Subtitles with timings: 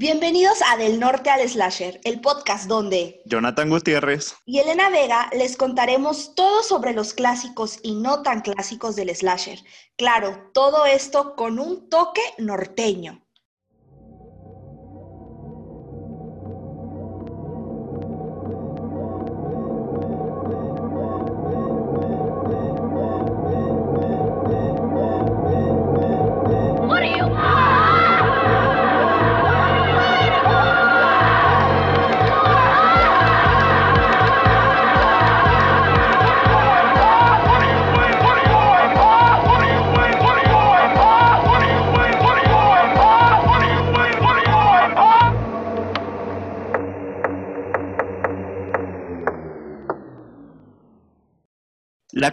[0.00, 5.56] Bienvenidos a Del Norte al Slasher, el podcast donde Jonathan Gutiérrez y Elena Vega les
[5.56, 9.58] contaremos todo sobre los clásicos y no tan clásicos del slasher.
[9.96, 13.26] Claro, todo esto con un toque norteño.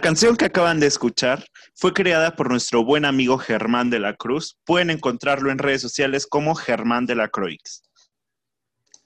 [0.06, 4.56] Canción que acaban de escuchar fue creada por nuestro buen amigo Germán de la Cruz.
[4.64, 7.82] Pueden encontrarlo en redes sociales como Germán de la Croix.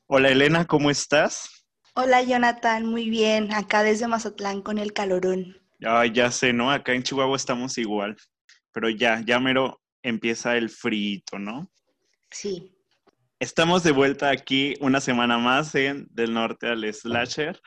[0.05, 1.65] Hola Elena, ¿cómo estás?
[1.95, 3.51] Hola Jonathan, muy bien.
[3.55, 5.57] Acá desde Mazatlán con el calorón.
[5.83, 6.71] Ay, ya sé, ¿no?
[6.71, 8.15] Acá en Chihuahua estamos igual.
[8.71, 11.73] Pero ya, ya mero empieza el frito, ¿no?
[12.31, 12.77] Sí.
[13.39, 17.59] Estamos de vuelta aquí una semana más en Del Norte al Slasher.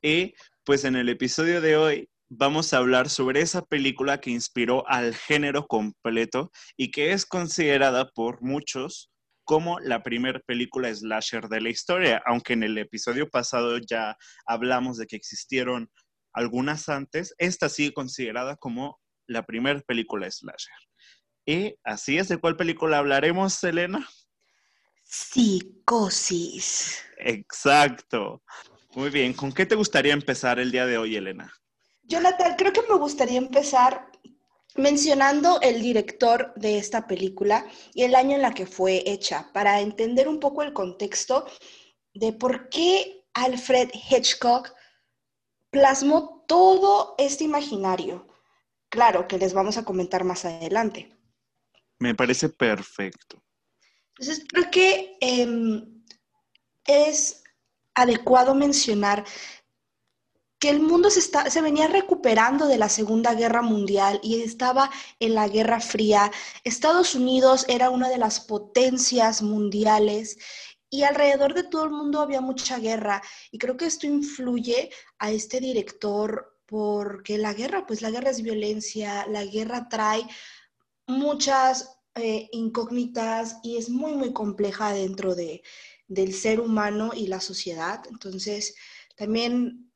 [0.00, 0.32] Y
[0.64, 5.14] pues en el episodio de hoy vamos a hablar sobre esa película que inspiró al
[5.14, 9.10] género completo y que es considerada por muchos
[9.44, 14.96] como la primera película slasher de la historia, aunque en el episodio pasado ya hablamos
[14.96, 15.90] de que existieron
[16.32, 20.72] algunas antes, esta sigue considerada como la primera película slasher.
[21.44, 24.08] Y así es, ¿de cuál película hablaremos, Elena?
[25.02, 27.02] Psicosis.
[27.16, 28.44] Exacto.
[28.94, 31.52] Muy bien, ¿con qué te gustaría empezar el día de hoy, Elena?
[32.10, 34.10] Jonathan, creo que me gustaría empezar
[34.74, 39.80] mencionando el director de esta película y el año en la que fue hecha, para
[39.80, 41.46] entender un poco el contexto
[42.12, 44.74] de por qué Alfred Hitchcock
[45.70, 48.26] plasmó todo este imaginario.
[48.88, 51.16] Claro que les vamos a comentar más adelante.
[52.00, 53.40] Me parece perfecto.
[54.18, 56.02] Entonces, creo que em,
[56.84, 57.44] es
[57.94, 59.24] adecuado mencionar
[60.60, 65.34] que el mundo se, se venía recuperando de la Segunda Guerra Mundial y estaba en
[65.34, 66.30] la Guerra Fría.
[66.64, 70.36] Estados Unidos era una de las potencias mundiales
[70.90, 73.22] y alrededor de todo el mundo había mucha guerra.
[73.50, 78.42] Y creo que esto influye a este director porque la guerra, pues la guerra es
[78.42, 80.26] violencia, la guerra trae
[81.06, 85.62] muchas eh, incógnitas y es muy, muy compleja dentro de,
[86.06, 88.02] del ser humano y la sociedad.
[88.10, 88.74] Entonces,
[89.16, 89.89] también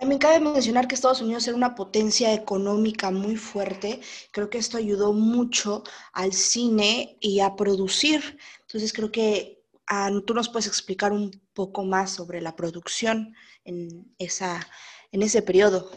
[0.00, 4.00] también cabe mencionar que Estados Unidos era una potencia económica muy fuerte.
[4.32, 5.84] Creo que esto ayudó mucho
[6.14, 8.38] al cine y a producir.
[8.62, 13.34] Entonces creo que ah, tú nos puedes explicar un poco más sobre la producción
[13.64, 14.66] en, esa,
[15.12, 15.90] en ese periodo.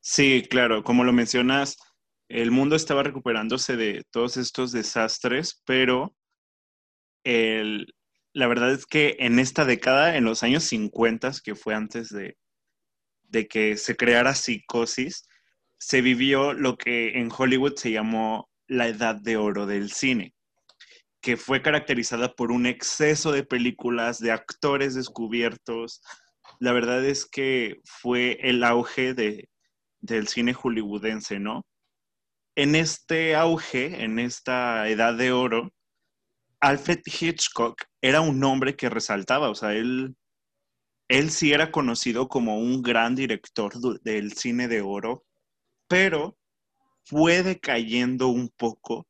[0.00, 0.82] Sí, claro.
[0.82, 1.76] Como lo mencionas,
[2.28, 6.16] el mundo estaba recuperándose de todos estos desastres, pero
[7.22, 12.36] la verdad es que en esta década, en los años 50, que fue antes de,
[13.36, 15.28] de que se creara psicosis,
[15.78, 20.34] se vivió lo que en Hollywood se llamó la edad de oro del cine,
[21.20, 26.00] que fue caracterizada por un exceso de películas, de actores descubiertos.
[26.60, 29.50] La verdad es que fue el auge de,
[30.00, 31.66] del cine hollywoodense, ¿no?
[32.54, 35.74] En este auge, en esta edad de oro,
[36.60, 40.16] Alfred Hitchcock era un hombre que resaltaba, o sea, él
[41.08, 43.72] él sí era conocido como un gran director
[44.02, 45.24] del cine de oro,
[45.88, 46.36] pero
[47.04, 49.06] fue decayendo un poco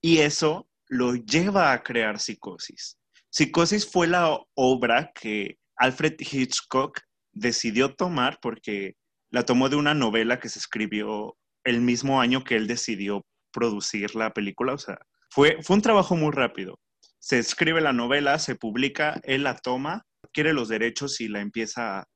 [0.00, 2.98] y eso lo lleva a crear Psicosis.
[3.30, 7.00] Psicosis fue la obra que Alfred Hitchcock
[7.32, 8.96] decidió tomar porque
[9.30, 14.14] la tomó de una novela que se escribió el mismo año que él decidió producir
[14.14, 14.74] la película.
[14.74, 14.98] O sea,
[15.30, 16.78] fue, fue un trabajo muy rápido.
[17.18, 22.06] Se escribe la novela, se publica, él la toma quiere los derechos y la empieza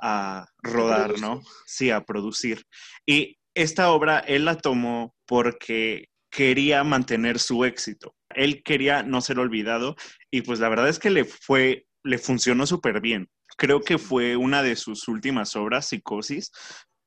[0.00, 1.42] a, rodar, ¿no?
[1.66, 2.64] Sí, a producir.
[3.06, 8.14] Y esta obra él la tomó porque quería mantener su éxito.
[8.34, 9.96] Él quería no ser olvidado
[10.30, 13.28] y pues la verdad es que le fue, le funcionó súper bien.
[13.56, 16.50] Creo que fue una de sus últimas obras, Psicosis,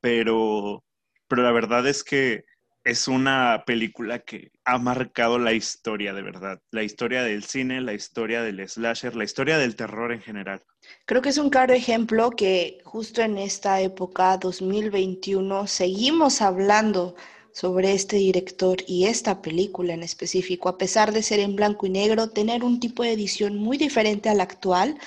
[0.02, 0.84] pero,
[1.28, 2.44] pero la verdad es que
[2.84, 7.94] es una película que ha marcado la historia de verdad, la historia del cine, la
[7.94, 10.64] historia del slasher, la historia del terror en general.
[11.06, 17.16] Creo que es un claro ejemplo que justo en esta época, 2021, seguimos hablando
[17.52, 21.90] sobre este director y esta película en específico, a pesar de ser en blanco y
[21.90, 24.98] negro, tener un tipo de edición muy diferente a la actual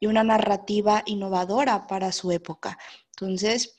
[0.00, 2.78] y una narrativa innovadora para su época.
[3.10, 3.76] Entonces,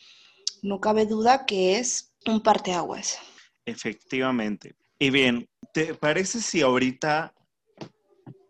[0.61, 3.17] no cabe duda que es un parteaguas.
[3.69, 4.75] Efectivamente.
[4.97, 7.33] Y bien, ¿te parece si ahorita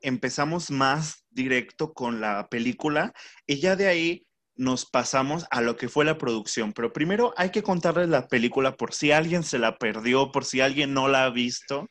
[0.02, 3.14] empezamos más directo con la película
[3.46, 4.26] y ya de ahí
[4.56, 6.74] nos pasamos a lo que fue la producción.
[6.74, 10.60] Pero primero hay que contarles la película por si alguien se la perdió, por si
[10.60, 11.90] alguien no la ha visto,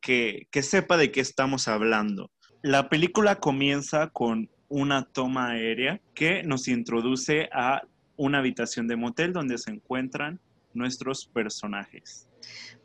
[0.00, 2.30] que, que sepa de qué estamos hablando.
[2.62, 7.82] La película comienza con una toma aérea que nos introduce a
[8.16, 10.40] una habitación de motel donde se encuentran
[10.72, 12.27] nuestros personajes.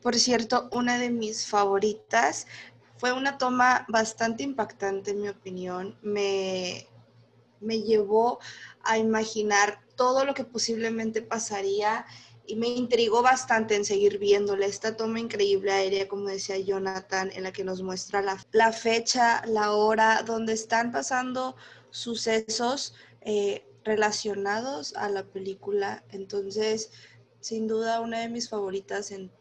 [0.02, 2.48] Por cierto, una de mis favoritas
[2.98, 5.98] fue una toma bastante impactante, en mi opinión.
[6.02, 6.88] Me,
[7.60, 8.40] me llevó
[8.84, 12.06] a imaginar todo lo que posiblemente pasaría
[12.46, 17.44] y me intrigó bastante en seguir viéndole esta toma increíble aérea, como decía Jonathan, en
[17.44, 21.56] la que nos muestra la, fecha, la hora, donde están pasando
[21.90, 26.04] sucesos eh, relacionados a la película.
[26.10, 26.92] Entonces,
[27.40, 29.32] sin duda, una de mis favoritas en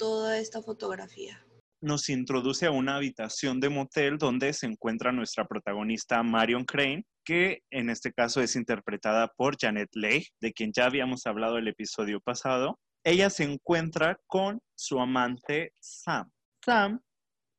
[0.00, 1.46] toda esta fotografía
[1.82, 7.62] nos introduce a una habitación de motel donde se encuentra nuestra protagonista Marion Crane, que
[7.70, 12.20] en este caso es interpretada por Janet Leigh, de quien ya habíamos hablado el episodio
[12.20, 12.78] pasado.
[13.04, 16.30] Ella se encuentra con su amante Sam.
[16.64, 17.00] Sam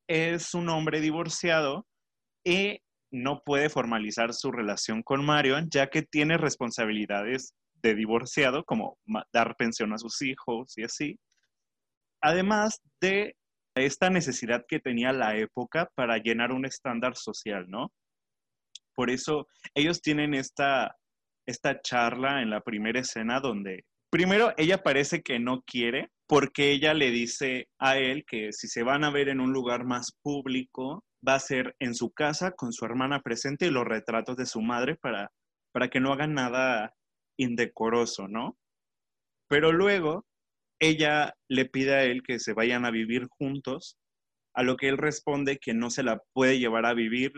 [0.07, 1.87] es un hombre divorciado
[2.43, 2.79] y
[3.11, 7.53] no puede formalizar su relación con Marion ya que tiene responsabilidades
[7.83, 8.97] de divorciado como
[9.31, 11.19] dar pensión a sus hijos y así.
[12.21, 13.35] Además de
[13.75, 17.91] esta necesidad que tenía la época para llenar un estándar social, ¿no?
[18.93, 20.95] Por eso ellos tienen esta,
[21.47, 26.93] esta charla en la primera escena donde primero ella parece que no quiere porque ella
[26.93, 31.03] le dice a él que si se van a ver en un lugar más público,
[31.27, 34.61] va a ser en su casa con su hermana presente y los retratos de su
[34.61, 35.31] madre para,
[35.73, 36.93] para que no hagan nada
[37.37, 38.57] indecoroso, ¿no?
[39.49, 40.25] Pero luego
[40.81, 43.97] ella le pide a él que se vayan a vivir juntos,
[44.53, 47.31] a lo que él responde que no se la puede llevar a vivir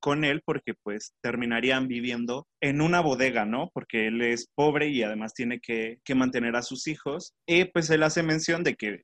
[0.00, 3.70] con él porque pues terminarían viviendo en una bodega, ¿no?
[3.74, 7.34] Porque él es pobre y además tiene que, que mantener a sus hijos.
[7.46, 9.02] Y pues él hace mención de que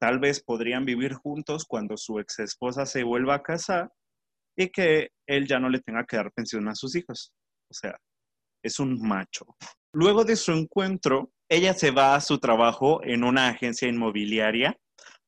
[0.00, 3.88] tal vez podrían vivir juntos cuando su ex esposa se vuelva a casar
[4.58, 7.32] y que él ya no le tenga que dar pensión a sus hijos.
[7.70, 7.96] O sea,
[8.64, 9.46] es un macho.
[9.94, 14.74] Luego de su encuentro, ella se va a su trabajo en una agencia inmobiliaria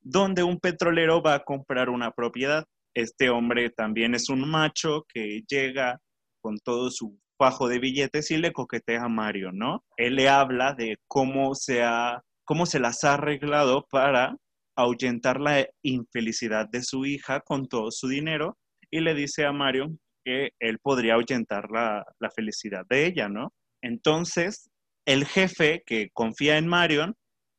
[0.01, 2.65] donde un petrolero va a comprar una propiedad.
[2.95, 6.01] Este hombre también es un macho que llega
[6.41, 9.85] con todo su fajo de billetes y le coquetea a Mario, ¿no?
[9.99, 14.35] Él le habla de cómo se, ha, cómo se las ha arreglado para
[14.77, 18.57] ahuyentar la infelicidad de su hija con todo su dinero
[18.91, 19.95] y le dice a Mario
[20.25, 23.53] que él podría ahuyentar la, la felicidad de ella, ¿no?
[23.83, 24.71] Entonces,
[25.07, 27.17] el jefe que confía en Marion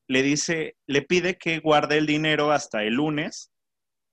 [0.07, 3.51] le dice, le pide que guarde el dinero hasta el lunes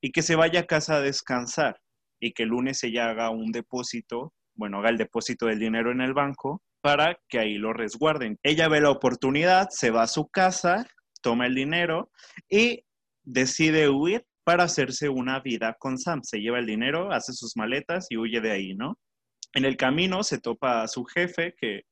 [0.02, 1.80] y que se vaya a casa a descansar
[2.20, 6.00] y que el lunes ella haga un depósito, bueno, haga el depósito del dinero en
[6.00, 8.38] el banco para que ahí lo resguarden.
[8.42, 10.86] Ella ve la oportunidad, se va a su casa,
[11.22, 12.10] toma el dinero
[12.48, 12.84] y
[13.22, 16.22] decide huir para hacerse una vida con Sam.
[16.22, 18.98] Se lleva el dinero, hace sus maletas y huye de ahí, ¿no?
[19.54, 21.82] En el camino se topa a su jefe que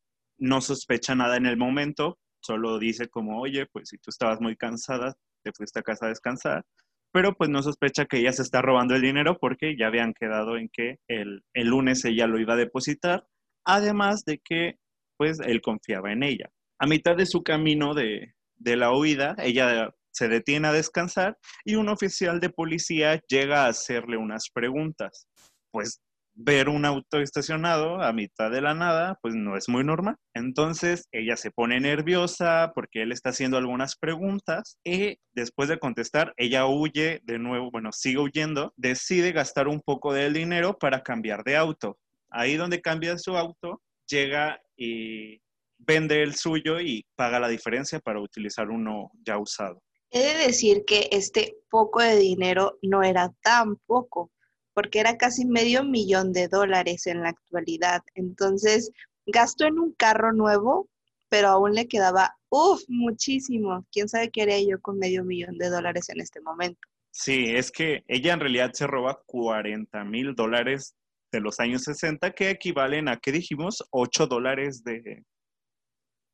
[0.40, 4.56] no sospecha nada en el momento, solo dice como, oye, pues si tú estabas muy
[4.56, 6.64] cansada, te fuiste a casa a descansar,
[7.12, 10.56] pero pues no sospecha que ella se está robando el dinero porque ya habían quedado
[10.56, 13.26] en que el, lunes ella lo iba a depositar,
[13.64, 14.76] además de que
[15.16, 16.50] pues él confiaba en ella.
[16.78, 21.74] A mitad de su camino de, de la huida, ella se detiene a descansar y
[21.74, 25.26] un oficial de policía llega a hacerle unas preguntas.
[25.70, 26.00] Pues
[26.42, 30.16] ver un auto estacionado a mitad de la nada, pues no es muy normal.
[30.34, 36.32] Entonces ella se pone nerviosa porque él está haciendo algunas preguntas y después de contestar,
[36.36, 41.44] ella huye de nuevo, bueno, sigue huyendo, decide gastar un poco del dinero para cambiar
[41.44, 41.98] de auto.
[42.30, 45.40] Ahí donde cambia su auto, llega y
[45.78, 49.82] vende el suyo y paga la diferencia para utilizar uno ya usado.
[50.10, 54.30] He de decir que este poco de dinero no era tan poco
[54.74, 58.02] porque era casi medio millón de dólares en la actualidad.
[58.14, 58.90] Entonces,
[59.26, 60.88] gastó en un carro nuevo,
[61.28, 63.86] pero aún le quedaba, uff, muchísimo.
[63.92, 66.80] ¿Quién sabe qué haría yo con medio millón de dólares en este momento?
[67.12, 70.94] Sí, es que ella en realidad se roba 40 mil dólares
[71.32, 73.84] de los años 60, que equivalen a, ¿qué dijimos?
[73.90, 75.24] 8 dólares de...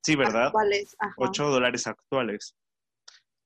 [0.03, 0.47] Sí, ¿verdad?
[0.47, 0.97] Actuales.
[1.17, 2.55] 8 dólares actuales.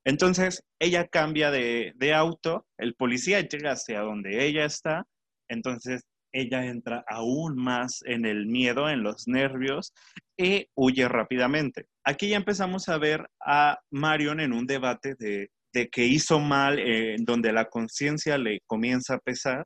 [0.05, 5.07] Entonces, ella cambia de, de auto, el policía llega hacia donde ella está,
[5.49, 6.03] entonces
[6.33, 9.93] ella entra aún más en el miedo, en los nervios
[10.37, 11.87] y huye rápidamente.
[12.05, 15.51] Aquí ya empezamos a ver a Marion en un debate de,
[15.91, 19.65] que hizo mal, eh, donde la conciencia le comienza a pesar,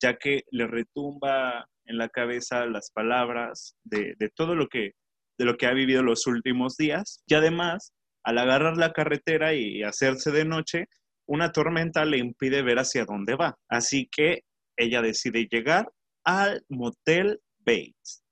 [0.00, 4.92] ya que le retumba en la cabeza las palabras de, de todo lo que,
[5.38, 7.22] de lo que ha vivido los últimos días.
[7.26, 10.88] Y además, al agarrar la carretera y hacerse de noche,
[11.26, 13.58] una tormenta le impide ver hacia dónde va.
[13.68, 14.44] Así que
[14.76, 15.90] ella decide llegar
[16.24, 18.22] al Motel Bates,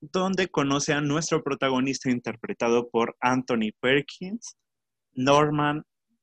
[0.00, 4.56] donde conoce a nuestro protagonista interpretado por Anthony Perkins,
[5.14, 5.82] Norman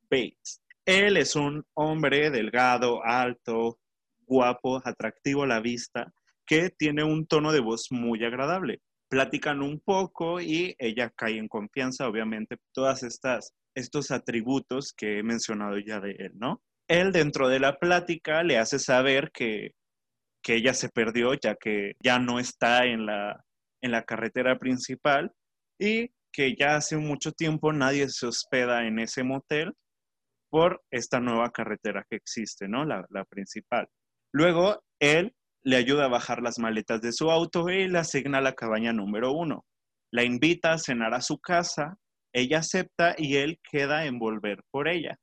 [0.09, 0.61] Bates.
[0.85, 3.79] Él es un hombre delgado, alto,
[4.25, 6.13] guapo, atractivo a la vista,
[6.45, 8.81] que tiene un tono de voz muy agradable.
[9.13, 15.23] Platican un poco y ella cae en confianza, obviamente, todas estas estos atributos que he
[15.23, 16.61] mencionado ya de él, ¿no?
[16.87, 19.71] él dentro de la plática le hace saber que,
[20.45, 23.43] ella se perdió ya que ya no está en la,
[23.81, 25.31] en la carretera principal
[25.79, 29.73] y que ya hace mucho tiempo nadie se hospeda en ese motel
[30.49, 32.83] por esta nueva carretera que existe, ¿no?
[32.83, 33.87] La, la, principal.
[34.33, 38.53] Luego, él le ayuda a bajar las maletas de su auto y le asigna la
[38.53, 39.65] cabaña número uno.
[40.11, 41.97] La invita a cenar a su casa,
[42.33, 45.17] ella acepta y él queda en volver por ella.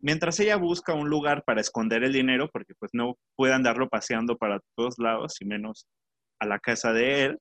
[0.00, 4.36] Mientras ella busca un lugar para esconder el dinero, porque pues no puede andarlo paseando
[4.36, 5.86] para todos lados, y menos
[6.38, 7.38] a la casa de él,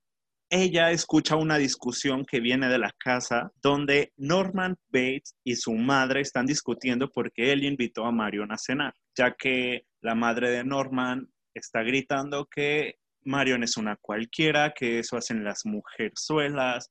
[0.49, 6.21] ella escucha una discusión que viene de la casa donde Norman Bates y su madre
[6.21, 11.27] están discutiendo porque él invitó a Marion a cenar, ya que la madre de Norman
[11.57, 16.89] está gritando que Marion es una cualquiera, que eso hacen las mujerzuelas,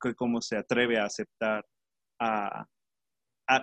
[0.00, 1.64] que cómo se atreve a aceptar
[2.20, 2.66] a,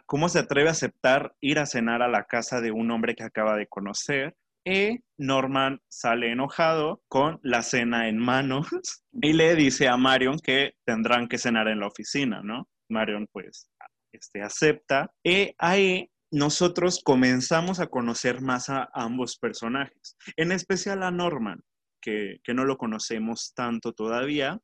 [0.05, 3.23] cómo se atreve a aceptar ir a cenar a la casa de un hombre que
[3.23, 4.35] acaba de conocer.
[4.65, 8.67] Y Norman sale enojado con la cena en manos
[9.11, 12.69] y le dice a Marion que tendrán que cenar en la oficina, ¿no?
[12.89, 13.69] Marion pues
[14.13, 21.11] este, acepta y ahí nosotros comenzamos a conocer más a ambos personajes, en especial a
[21.11, 21.61] Norman,
[22.01, 24.59] que, que no lo conocemos tanto todavía.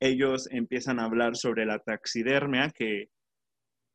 [0.00, 3.08] Ellos empiezan a hablar sobre la taxidermia, que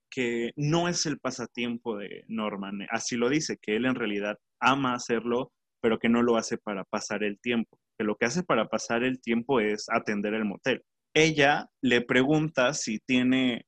[0.10, 2.88] que no es el pasatiempo de Norman.
[2.90, 6.84] Así lo dice, que él en realidad ama hacerlo, pero que no lo hace para
[6.86, 7.80] pasar el tiempo.
[7.98, 10.82] Que lo que hace para pasar el tiempo es atender el motel.
[11.14, 13.67] Ella le pregunta si tiene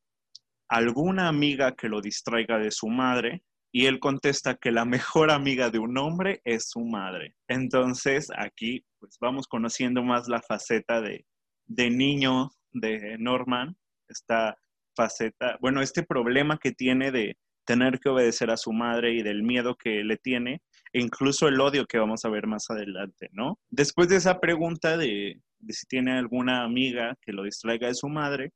[0.70, 5.70] alguna amiga que lo distraiga de su madre y él contesta que la mejor amiga
[5.70, 7.36] de un hombre es su madre.
[7.48, 11.26] Entonces aquí pues vamos conociendo más la faceta de,
[11.66, 13.76] de niño de Norman.
[14.08, 14.58] Está
[14.96, 19.44] faceta, bueno, este problema que tiene de tener que obedecer a su madre y del
[19.44, 20.62] miedo que le tiene,
[20.92, 23.60] e incluso el odio que vamos a ver más adelante, ¿no?
[23.70, 28.10] Después de esa pregunta de, de si tiene alguna amiga que lo distraiga de su
[28.10, 28.52] madre,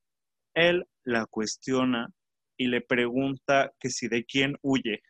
[0.56, 2.08] él la cuestiona
[2.58, 5.02] y le pregunta que si de quién huye.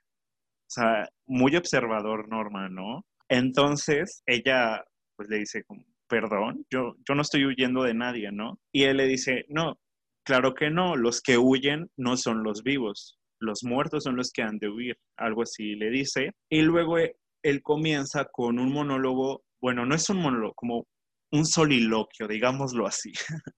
[0.67, 3.05] O sea, muy observador Norma, ¿no?
[3.29, 4.83] Entonces ella
[5.15, 5.63] pues le dice
[6.07, 8.59] perdón, yo, yo no estoy huyendo de nadie, ¿no?
[8.71, 9.79] Y él le dice, no,
[10.25, 14.41] Claro que no, los que huyen no son los vivos, los muertos son los que
[14.41, 16.31] han de huir, algo así le dice.
[16.49, 20.87] Y luego eh, él comienza con un monólogo, bueno, no es un monólogo, como
[21.31, 23.11] un soliloquio, digámoslo así.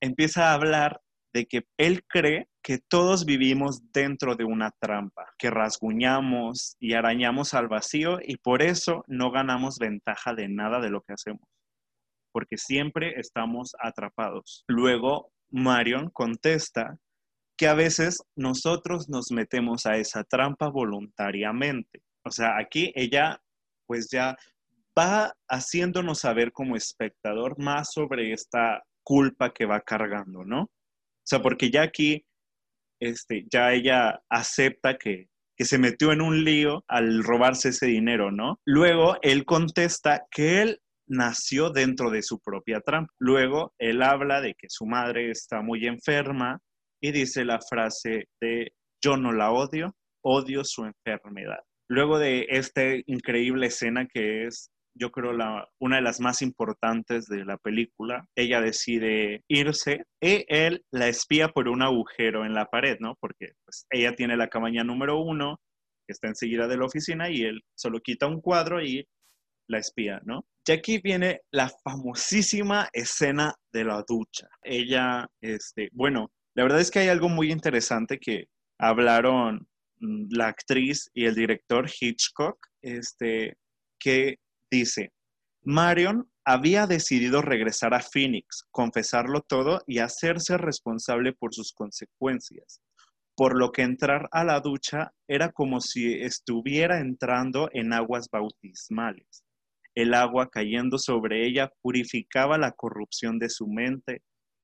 [0.00, 1.00] Empieza a hablar
[1.32, 7.54] de que él cree que todos vivimos dentro de una trampa, que rasguñamos y arañamos
[7.54, 11.48] al vacío y por eso no ganamos ventaja de nada de lo que hacemos,
[12.32, 14.64] porque siempre estamos atrapados.
[14.68, 16.98] Luego Marion contesta
[17.56, 22.02] que a veces nosotros nos metemos a esa trampa voluntariamente.
[22.24, 23.40] O sea, aquí ella
[23.86, 24.36] pues ya
[24.98, 30.70] va haciéndonos saber como espectador más sobre esta culpa que va cargando, ¿no?
[31.22, 32.24] O sea, porque ya aquí,
[33.00, 38.30] este, ya ella acepta que, que se metió en un lío al robarse ese dinero,
[38.30, 38.60] ¿no?
[38.64, 43.12] Luego él contesta que él nació dentro de su propia trampa.
[43.18, 46.58] Luego, él habla de que su madre está muy enferma
[47.00, 51.60] y dice la frase de yo no la odio, odio su enfermedad.
[51.88, 57.26] Luego de esta increíble escena que es, yo creo, la, una de las más importantes
[57.26, 62.66] de la película, ella decide irse y él la espía por un agujero en la
[62.66, 63.16] pared, ¿no?
[63.20, 65.60] Porque pues, ella tiene la cabaña número uno,
[66.06, 69.06] que está enseguida de la oficina, y él solo quita un cuadro y
[69.68, 70.44] la espía, ¿no?
[70.66, 74.48] Y aquí viene la famosísima escena de la ducha.
[74.62, 78.46] Ella, este, bueno, la verdad es que hay algo muy interesante que,
[78.82, 79.68] hablaron
[80.00, 83.54] mm, la actriz y el director Hitchcock, este,
[83.98, 84.38] que
[84.72, 85.12] dice,
[85.62, 92.80] Marion había decidido regresar a Phoenix, confesarlo todo y hacerse responsable por sus consecuencias,
[93.36, 99.44] por lo que entrar a la ducha era como si estuviera entrando en aguas bautismales.
[99.94, 104.22] El agua cayendo sobre ella purificaba la corrupción de su mente,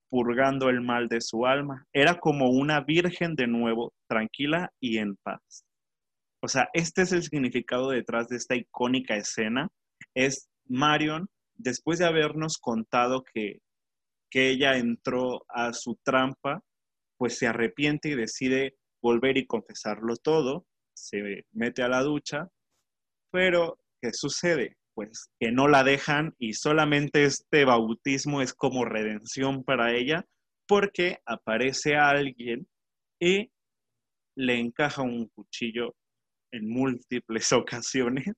[0.09, 1.87] purgando el mal de su alma.
[1.93, 5.65] Era como una virgen de nuevo, tranquila y en paz.
[6.41, 9.69] O sea, este es el significado detrás de esta icónica escena.
[10.19, 13.61] Es Marion, después de habernos contado que,
[14.29, 16.61] que ella entró a su trampa,
[17.17, 22.49] pues se arrepiente y decide volver y confesarlo todo, se mete a la ducha,
[23.31, 24.77] pero ¿qué sucede?
[24.93, 30.25] Pues que no la dejan y solamente este bautismo es como redención para ella
[30.67, 32.67] porque aparece alguien
[33.21, 33.53] y
[34.37, 35.95] le encaja un cuchillo
[36.51, 38.35] en múltiples ocasiones.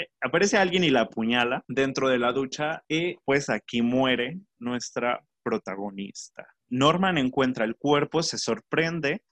[0.00, 5.22] Eh, aparece alguien y la apuñala dentro de la ducha y pues aquí muere nuestra
[5.42, 6.46] protagonista.
[6.70, 9.22] Norman encuentra el cuerpo, se sorprende,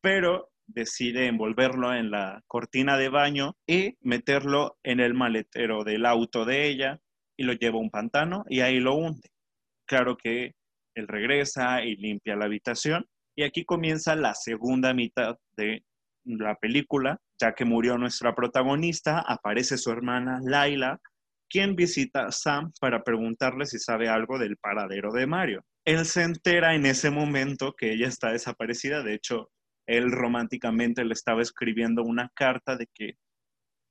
[0.00, 6.46] pero decide envolverlo en la cortina de baño y meterlo en el maletero del auto
[6.46, 7.00] de ella
[7.36, 9.28] y lo lleva a un pantano y ahí lo hunde.
[9.86, 10.54] Claro que
[10.94, 13.04] él regresa y limpia la habitación
[13.36, 15.84] y aquí comienza la segunda mitad de
[16.24, 21.00] la película, ya que murió nuestra protagonista, aparece su hermana Laila,
[21.48, 25.64] quien visita a Sam para preguntarle si sabe algo del paradero de Mario.
[25.84, 29.50] Él se entera en ese momento que ella está desaparecida, de hecho,
[29.86, 33.14] él románticamente le estaba escribiendo una carta de que,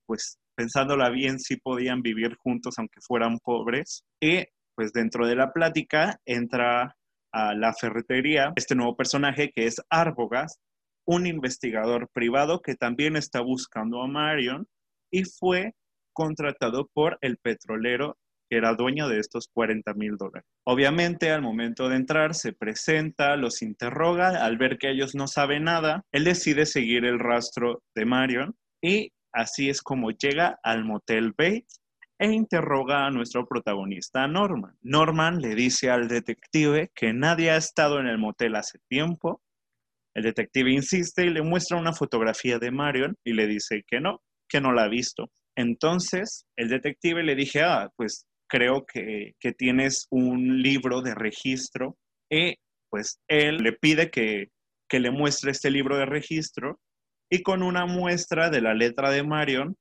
[0.07, 4.03] pues, pensándola bien, sí podían vivir juntos aunque fueran pobres.
[4.19, 4.43] Y,
[4.75, 6.95] pues, dentro de la plática entra
[7.31, 10.59] a la ferretería este nuevo personaje que es Arbogast,
[11.05, 14.67] un investigador privado que también está buscando a Marion
[15.11, 15.73] y fue
[16.13, 18.17] contratado por el petrolero
[18.49, 20.47] que era dueño de estos 40 mil dólares.
[20.65, 25.63] Obviamente, al momento de entrar, se presenta, los interroga, al ver que ellos no saben
[25.63, 31.33] nada, él decide seguir el rastro de Marion y así es como llega al motel
[31.37, 31.81] Bates
[32.19, 34.77] e interroga a nuestro protagonista Norman.
[34.81, 39.41] Norman le dice al detective que nadie ha estado en el motel hace tiempo
[40.15, 44.21] el detective insiste y le muestra una fotografía de Marion y le dice que no,
[44.47, 45.31] que no la ha visto.
[45.55, 51.97] Entonces, el detective le dije, ah, pues creo que, tienes un libro de registro
[52.29, 52.55] y
[52.89, 54.49] pues él le pide que,
[54.87, 56.79] que le muestre este libro de registro
[57.31, 59.75] y con una muestra de la letra de Marion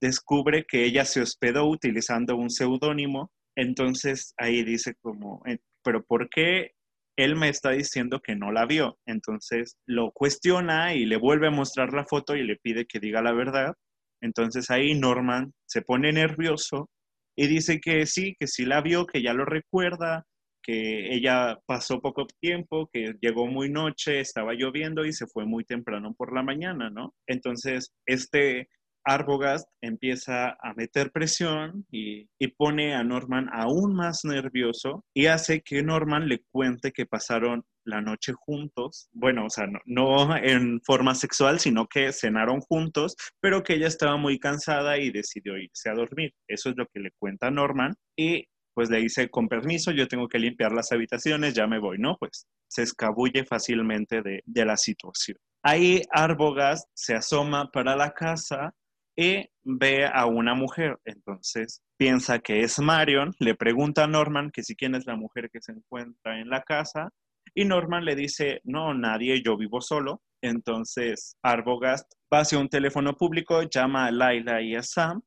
[0.00, 3.30] descubre que ella se hospedó utilizando un seudónimo.
[3.56, 6.72] Entonces ahí dice como, eh, pero ¿por qué
[7.16, 8.98] él me está diciendo que no la vio.
[9.06, 13.22] Entonces lo cuestiona y le vuelve a mostrar la foto y le pide que diga
[13.22, 13.74] la verdad.
[14.20, 16.88] Entonces ahí Norman se pone nervioso
[17.36, 20.24] y dice que sí, que sí la vio, que ya lo recuerda,
[20.62, 25.64] que ella pasó poco tiempo, que llegó muy noche, estaba lloviendo y se fue muy
[25.64, 27.14] temprano por la mañana, ¿no?
[27.26, 28.68] Entonces, este
[29.06, 35.82] Arbogast empieza a meter presión y, pone a Norman aún más nervioso y hace que
[35.82, 41.60] Norman le cuente que pasaron la noche juntos, bueno, o sea, no, en forma sexual,
[41.60, 46.32] sino que cenaron juntos, pero que ella estaba muy cansada y decidió irse a dormir.
[46.48, 50.28] Eso es lo que le cuenta Norman y pues le dice, con permiso, yo tengo
[50.28, 52.16] que limpiar las habitaciones, ya me voy, ¿no?
[52.18, 55.38] Pues se escabulle fácilmente de, de la situación.
[55.62, 58.74] Ahí Arbogast se asoma para la casa
[59.16, 60.98] y ve a una mujer.
[61.04, 65.50] Entonces piensa que es Marion, le pregunta a Norman que si quién es la mujer
[65.50, 67.10] que se encuentra en la casa
[67.54, 70.22] y Norman le dice, no, nadie, yo vivo solo.
[70.42, 75.22] Entonces Arbogast va hacia un teléfono público, llama a Laila y a Sam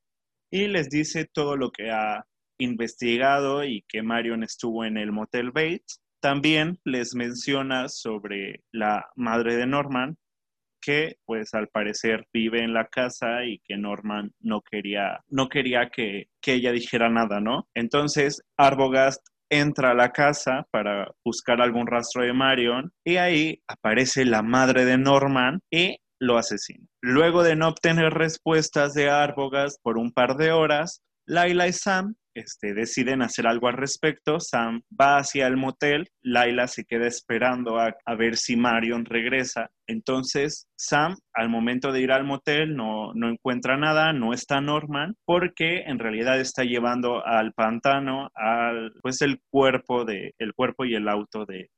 [0.52, 2.26] y les dice todo lo que ha
[2.60, 6.02] investigado y que Marion estuvo en el Motel Bates.
[6.22, 10.18] También les menciona sobre la madre de Norman,
[10.82, 15.90] que pues al parecer vive en la casa y que Norman no quería, no quería
[15.90, 17.68] que, que ella dijera nada, ¿no?
[17.74, 24.26] Entonces Arbogast entra a la casa para buscar algún rastro de Marion y ahí aparece
[24.26, 26.86] la madre de Norman y lo asesina.
[27.02, 32.16] Luego de no obtener respuestas de Arbogast por un par de horas, Laila y Sam
[32.40, 34.40] este, deciden hacer algo al respecto.
[34.40, 39.70] Sam va hacia el motel, Laila se queda esperando a, ver si Marion regresa.
[39.88, 45.16] Entonces, Sam, al momento de ir al motel, no, no encuentra nada, no está Norman,
[45.26, 50.96] porque en realidad está llevando al pantano al, pues, el cuerpo, de, el cuerpo y
[50.96, 51.70] el auto de,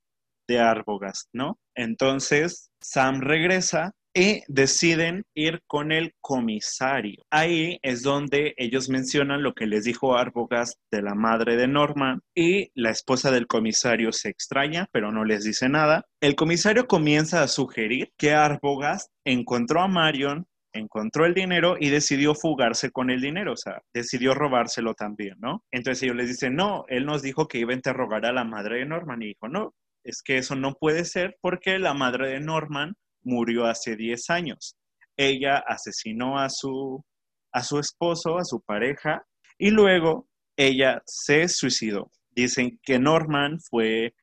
[0.47, 1.57] de Arbogast, ¿no?
[1.75, 7.23] Entonces, Sam regresa y deciden ir con el comisario.
[7.29, 12.21] Ahí es donde ellos mencionan lo que les dijo Arbogast de la madre de Norman
[12.35, 16.05] y la esposa del comisario se extraña, pero no les dice nada.
[16.21, 22.33] El comisario comienza a sugerir que Arbogast encontró a Marion encontró el dinero y decidió
[22.33, 25.63] fugarse con el dinero, o sea, decidió robárselo también, ¿no?
[25.71, 28.79] Entonces ellos les dicen, no, él nos dijo que iba a interrogar a la madre
[28.79, 32.39] de Norman y dijo, no, es que eso no puede ser porque la madre de
[32.39, 34.75] Norman murió hace 10 años.
[35.17, 37.03] Ella asesinó a su,
[37.51, 39.25] a su esposo, a su pareja,
[39.57, 42.11] y luego ella se suicidó.
[42.31, 44.13] Dicen que Norman fue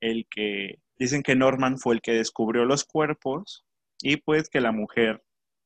[0.00, 3.64] el que, dicen que Norman fue el que descubrió los cuerpos
[4.02, 5.22] y pues que la mujer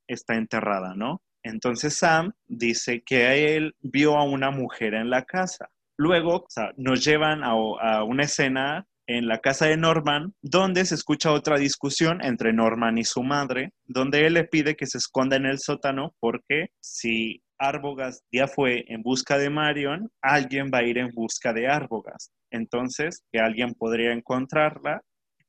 [0.09, 1.23] está enterrada, ¿no?
[1.43, 5.71] Entonces Sam dice que él vio a una mujer en la casa.
[5.97, 11.33] Luego nos llevan a, a una escena en la casa de Norman, donde se escucha
[11.33, 15.47] otra discusión entre Norman y su madre, donde él le pide que se esconda en
[15.47, 20.99] el sótano porque si Arbogast ya fue en busca de Marion, alguien va a ir
[20.99, 22.33] en busca de Arbogast.
[22.51, 25.01] Entonces, que alguien podría encontrarla.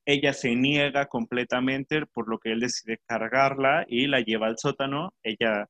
[0.05, 5.13] Ella se niega completamente, por lo que él decide cargarla y la lleva al sótano.
[5.23, 5.67] Ella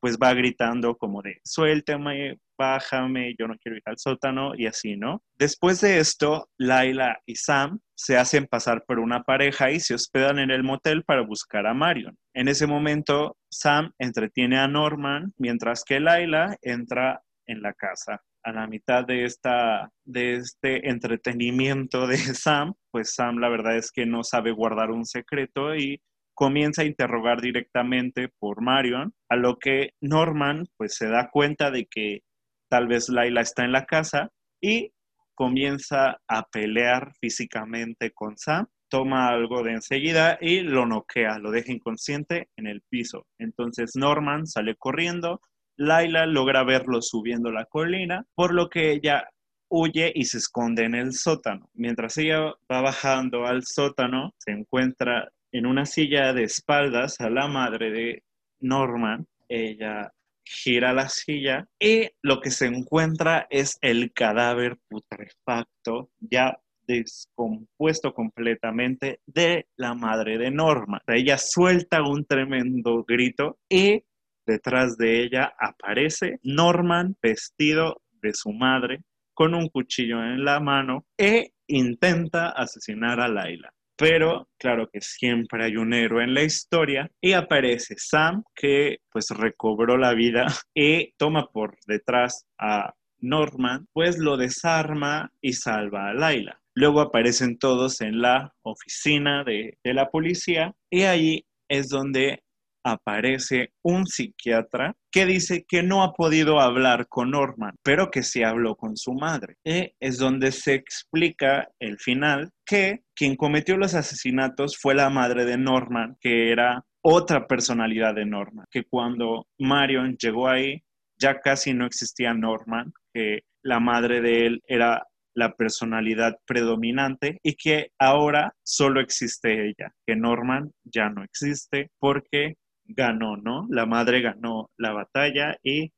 [0.00, 4.96] pues va gritando como de, suéltame, bájame, yo no quiero ir al sótano y así,
[4.96, 5.22] ¿no?
[5.38, 10.38] Después de esto, Laila y Sam se hacen pasar por una pareja y se hospedan
[10.38, 12.16] en el motel para buscar a Marion.
[12.34, 18.22] En ese momento, Sam entretiene a Norman mientras que Laila entra en la casa.
[18.42, 23.90] A la mitad de, esta, de este entretenimiento de Sam, pues Sam la verdad es
[23.90, 26.00] que no sabe guardar un secreto y
[26.34, 31.86] comienza a interrogar directamente por Marion, a lo que Norman pues se da cuenta de
[31.86, 32.22] que
[32.68, 34.92] tal vez Laila está en la casa y
[35.34, 41.72] comienza a pelear físicamente con Sam, toma algo de enseguida y lo noquea, lo deja
[41.72, 43.26] inconsciente en el piso.
[43.38, 45.40] Entonces Norman sale corriendo,
[45.76, 49.28] Laila logra verlo subiendo la colina, por lo que ella
[49.68, 51.68] huye y se esconde en el sótano.
[51.74, 57.48] Mientras ella va bajando al sótano, se encuentra en una silla de espaldas a la
[57.48, 58.22] madre de
[58.60, 59.26] Norman.
[59.48, 60.12] Ella
[60.44, 69.20] gira la silla y lo que se encuentra es el cadáver putrefacto, ya descompuesto completamente
[69.26, 71.00] de la madre de Norman.
[71.06, 74.04] Ella suelta un tremendo grito y
[74.46, 79.02] detrás de ella aparece Norman vestido de su madre
[79.32, 83.73] con un cuchillo en la mano e intenta asesinar a Laila.
[83.96, 89.30] Pero claro que siempre hay un héroe en la historia y aparece Sam que pues
[89.30, 96.14] recobró la vida y toma por detrás a Norman, pues lo desarma y salva a
[96.14, 96.60] Laila.
[96.74, 102.42] Luego aparecen todos en la oficina de, la policía y ahí es donde
[102.84, 108.42] aparece un psiquiatra que dice que no ha podido hablar con Norman, pero que sí
[108.42, 109.56] habló con su madre.
[109.64, 115.44] Y es donde se explica el final que quien cometió los asesinatos fue la madre
[115.44, 120.82] de Norman, que era otra personalidad de Norman, que cuando Marion llegó ahí
[121.18, 127.54] ya casi no existía Norman, que la madre de él era la personalidad predominante y
[127.54, 133.66] que ahora solo existe ella, que Norman ya no existe porque ganó, ¿no?
[133.70, 135.92] La madre ganó la batalla y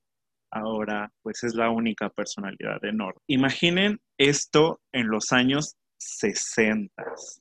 [0.51, 3.23] ahora pues es la única personalidad de Norman.
[3.27, 6.93] Imaginen esto en los años 60.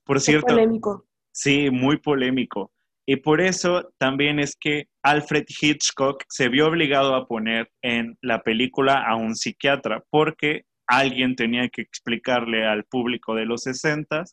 [0.03, 0.47] Por cierto.
[0.47, 1.05] polémico.
[1.31, 2.71] Sí, muy polémico.
[3.07, 8.41] Y por eso también es que Alfred Hitchcock se vio obligado a poner en la
[8.41, 14.23] película a un psiquiatra porque alguien tenía que explicarle al público de los 60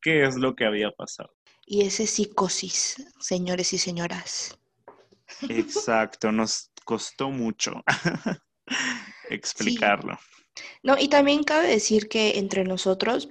[0.00, 1.30] qué es lo que había pasado.
[1.66, 4.56] Y ese psicosis, señores y señoras.
[5.48, 7.82] Exacto, nos costó mucho
[9.30, 10.18] explicarlo.
[10.82, 13.28] No, y también cabe decir que entre nosotros,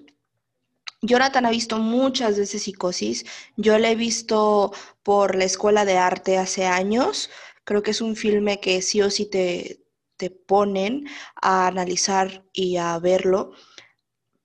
[1.02, 3.26] Jonathan ha visto muchas veces psicosis.
[3.56, 7.30] Yo la he visto por la escuela de arte hace años.
[7.64, 9.86] Creo que es un filme que sí o sí te,
[10.18, 11.08] te ponen
[11.42, 13.54] a analizar y a verlo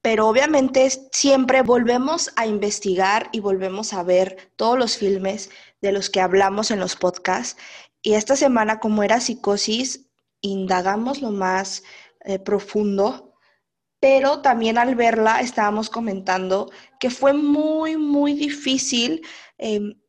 [0.03, 5.51] pero obviamente siempre volvemos a investigar y volvemos a ver todos los filmes
[5.83, 7.61] de los que hablamos en los podcasts.
[8.03, 10.09] Y esta semana, como era psicosis,
[10.41, 11.83] indagamos lo más
[12.25, 13.35] eh, profundo,
[14.01, 19.21] pero también al verla estábamos comentando que fue muy, muy difícil
[19.59, 20.01] em,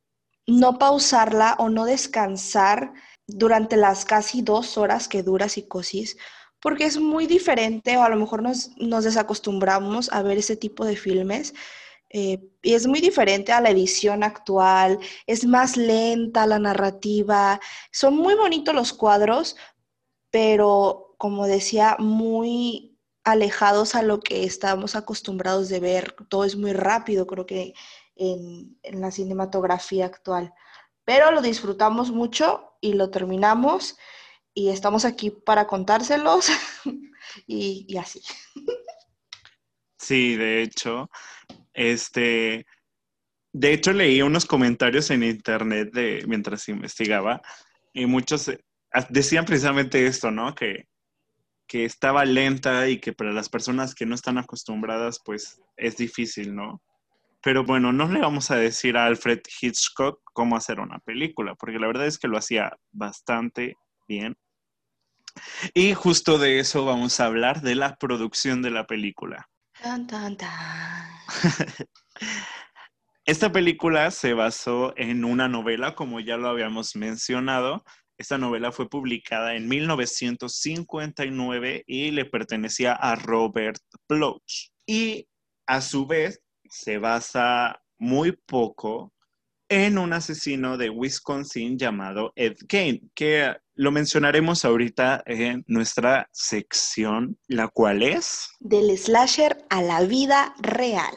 [0.48, 2.94] no pausarla o no descansar
[3.28, 6.18] durante las casi dos horas que dura psicosis,
[6.62, 8.72] porque es muy diferente o a lo mejor nos,
[9.04, 11.54] desacostumbramos a ver ese tipo de filmes
[12.14, 17.60] Eh, y es muy diferente a la edición actual, es más lenta la narrativa,
[17.92, 19.56] son muy bonitos los cuadros,
[20.30, 26.74] pero como decía, muy alejados a lo que estábamos acostumbrados de ver, todo es muy
[26.74, 27.74] rápido, creo que
[28.16, 30.54] en, en la cinematografía actual.
[31.06, 33.98] Pero lo disfrutamos mucho y lo terminamos
[34.54, 36.50] y estamos aquí para contárselos
[37.48, 38.22] y, así.
[39.98, 41.10] Sí, de hecho,
[41.74, 42.66] este,
[43.54, 47.42] de hecho leí unos comentarios en internet de, mientras investigaba
[47.94, 48.64] y muchos eh,
[49.10, 50.54] decían precisamente esto, ¿no?
[50.56, 50.88] Que,
[51.68, 56.54] que estaba lenta y que para las personas que no están acostumbradas, pues es difícil,
[56.54, 56.82] ¿no?
[57.44, 61.80] Pero bueno, no le vamos a decir a Alfred Hitchcock cómo hacer una película, porque
[61.80, 63.78] la verdad es que lo hacía bastante
[64.12, 64.36] bien.
[65.74, 69.48] Y justo de eso vamos a hablar, de la producción de la película.
[69.82, 71.10] Tan, tan, tan.
[73.26, 77.86] Esta película se basó en una novela, como ya lo habíamos mencionado.
[78.18, 84.72] Esta novela fue publicada en 1959 y le pertenecía a Robert Bloch.
[84.86, 85.30] Y
[85.68, 89.14] a su vez se basa muy poco
[89.70, 97.40] en un asesino de Wisconsin llamado Ed Gein, que lo mencionaremos ahorita en nuestra sección,
[97.48, 98.48] la cual es...
[98.60, 101.16] Del slasher a la vida real.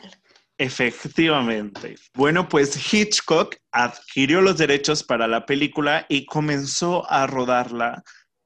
[0.56, 1.96] Efectivamente.
[2.14, 8.02] Bueno, pues Hitchcock adquirió los derechos para la película y comenzó a rodarla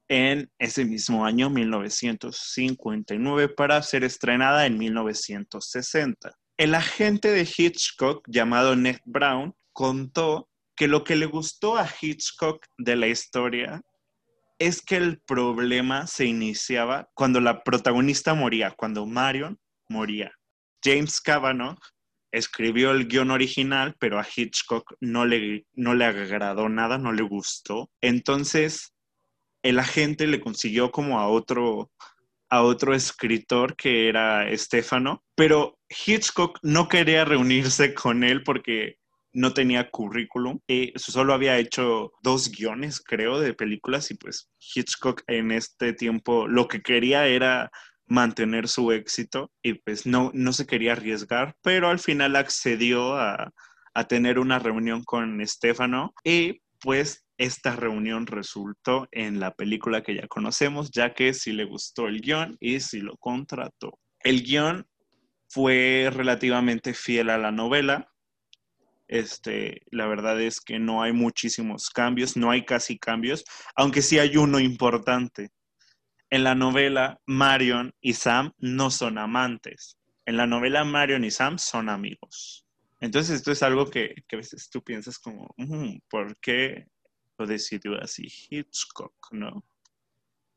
[0.09, 6.35] en ese mismo año, 1959, para ser estrenada en 1960.
[6.57, 12.65] El agente de Hitchcock, llamado Ned Brown, contó que lo que le gustó a Hitchcock
[12.77, 13.81] de la historia
[14.59, 19.57] es que el problema se iniciaba cuando la protagonista moría, cuando Marion
[19.89, 20.33] moría.
[20.83, 21.77] James Cavanaugh
[22.31, 27.23] escribió el guion original, pero a Hitchcock no le, no le agradó nada, no le
[27.23, 27.89] gustó.
[28.01, 28.93] Entonces,
[29.63, 31.91] el agente le consiguió como a otro,
[32.49, 38.97] a otro escritor que era Stefano, pero Hitchcock no quería reunirse con él porque
[39.39, 40.59] no tenía currículum.
[40.67, 46.47] Y solo había hecho dos guiones, creo, de películas y pues Hitchcock en este tiempo
[46.47, 47.71] lo que quería era
[48.05, 53.51] mantener su éxito y pues no, no se quería arriesgar, pero al final accedió a,
[54.07, 60.25] tener una reunión con Stefano y pues esta reunión resultó en la película que ya
[60.29, 63.99] conocemos, ya que sí le gustó el guion y sí lo contrató.
[64.21, 64.87] El guion
[65.49, 68.08] fue relativamente fiel a la novela.
[69.09, 73.43] Este, la verdad es que no hay muchísimos cambios, no hay casi cambios,
[73.75, 75.49] aunque sí hay uno importante
[76.29, 79.97] en la novela Marion y Sam no son amantes.
[80.27, 82.67] En la novela Marion y Sam son amigos.
[82.99, 86.85] Entonces esto es algo que, a veces tú piensas como, mm, ¿por qué
[87.39, 89.65] lo decidió así Hitchcock, no?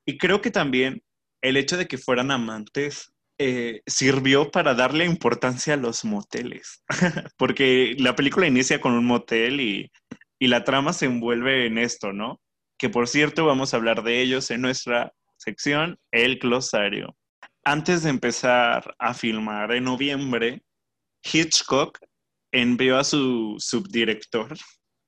[0.05, 1.03] Y creo que también
[1.41, 6.83] el hecho de que fueran amantes eh, sirvió para darle importancia a los moteles,
[7.39, 9.91] porque la película inicia con un motel y,
[10.39, 12.41] y la trama se envuelve en esto, ¿no?
[12.79, 17.17] Que por cierto vamos a hablar de ellos en nuestra sección El Glosario.
[17.65, 20.63] Antes de empezar a filmar en noviembre,
[21.25, 21.99] Hitchcock
[22.53, 24.55] envió a su subdirector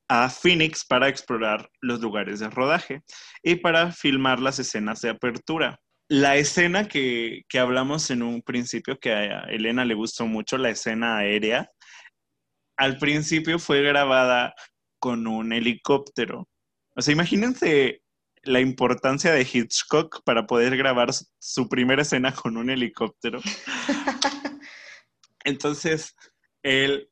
[0.08, 3.02] a Phoenix para explorar los lugares de rodaje
[3.42, 5.80] y para filmar las escenas de apertura.
[6.08, 10.70] La escena que, que hablamos en un principio, que a Elena le gustó mucho, la
[10.70, 11.70] escena aérea,
[12.76, 14.54] al principio fue grabada
[14.98, 16.48] con un helicóptero.
[16.96, 18.02] O sea, imagínense
[18.42, 23.40] la importancia de Hitchcock para poder grabar su primera escena con un helicóptero.
[25.44, 26.14] Entonces,
[26.62, 27.10] él,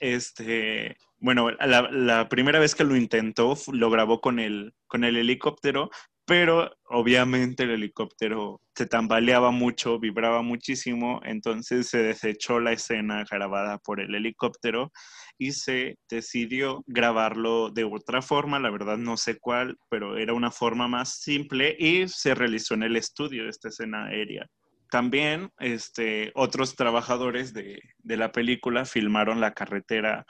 [0.00, 5.16] este, bueno, la, la, primera vez que lo intentó, lo grabó con el, con el
[5.16, 5.90] helicóptero,
[6.28, 13.78] pero obviamente el helicóptero se tambaleaba mucho, vibraba muchísimo, entonces se desechó la escena grabada
[13.78, 14.92] por el helicóptero
[15.38, 20.50] y se decidió grabarlo de otra forma, la verdad no sé cuál, pero era una
[20.50, 24.46] forma más simple y se realizó en el estudio de esta escena aérea.
[24.90, 30.26] También este, otros trabajadores de, la película filmaron la carretera,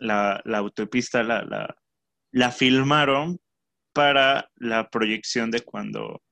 [0.00, 1.76] la, autopista, la, la,
[2.32, 3.38] la filmaron
[3.98, 6.22] para la proyección de cuando,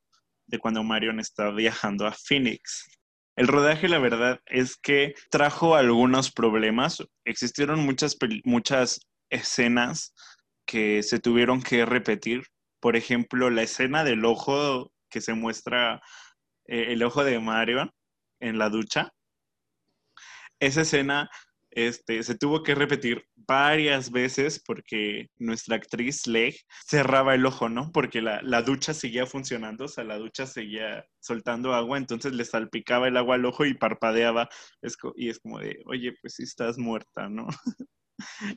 [0.46, 2.86] de cuando Marion estaba viajando a Phoenix.
[3.34, 7.02] El rodaje, la verdad, es que trajo algunos problemas.
[7.24, 9.00] Existieron muchas, muchas
[9.30, 10.14] escenas
[10.64, 12.44] que se tuvieron que repetir.
[12.78, 16.00] Por ejemplo, la escena del ojo que se muestra,
[16.66, 17.90] eh, el ojo de Marion
[18.38, 19.12] en la ducha.
[20.60, 21.28] Esa escena
[21.76, 26.56] este, se tuvo que repetir varias veces porque nuestra actriz Leg
[26.88, 27.92] cerraba el ojo, ¿no?
[27.92, 32.46] Porque la, la, ducha seguía funcionando, o sea, la ducha seguía soltando agua, entonces le
[32.46, 34.48] salpicaba el agua al ojo y parpadeaba.
[35.16, 37.46] y es como de, oye, pues sí estás muerta, ¿no?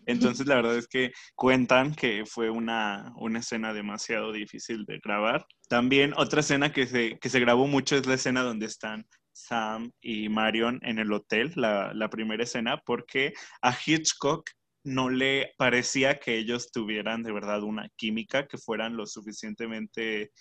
[0.05, 5.45] Entonces, la verdad es que cuentan que fue una, una, escena demasiado difícil de grabar.
[5.67, 9.05] También otra escena que se, que se grabó mucho es la escena donde están
[9.47, 14.49] Sam y Marion en el hotel, la, primera escena, porque a Hitchcock
[14.83, 20.31] no le parecía que ellos tuvieran de verdad una química, que fueran lo suficientemente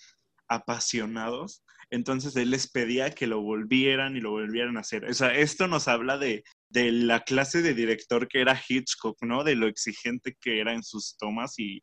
[0.47, 1.63] apasionados.
[1.91, 5.05] Entonces él les pedía que lo volvieran y lo volvieran a hacer.
[5.05, 9.43] O sea, esto nos habla de, la clase de director que era Hitchcock, ¿no?
[9.43, 11.81] De lo exigente que era en sus tomas y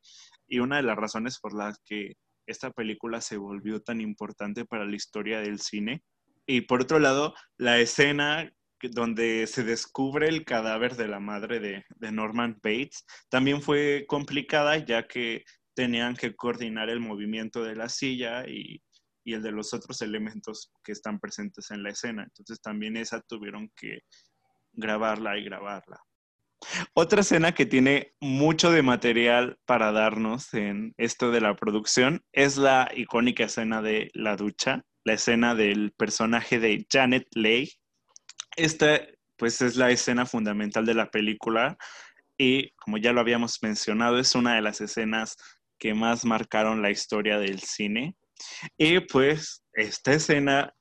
[0.59, 2.15] una de las razones por las que
[2.47, 6.03] esta película se volvió tan importante para la historia del cine.
[6.47, 11.85] Y por otro lado, la escena donde se descubre el cadáver de la madre de,
[11.97, 17.89] de, Norman Bates también fue complicada ya que tenían que coordinar el movimiento de la
[17.89, 18.81] silla y,
[19.25, 22.23] y el de los otros elementos que están presentes en la escena.
[22.23, 24.01] Entonces también esa tuvieron que
[24.73, 26.01] grabarla y grabarla.
[26.95, 32.57] Otra escena que tiene mucho de material para darnos en esto de la producción es
[32.57, 37.71] la icónica escena de la ducha, la escena del personaje de Janet Leigh.
[38.57, 39.01] Esta
[39.37, 41.79] pues es la escena fundamental de la película
[42.37, 45.37] y como ya lo habíamos mencionado es una de las escenas
[45.79, 48.17] que más marcaron la historia del cine.
[48.77, 50.75] Y pues esta escena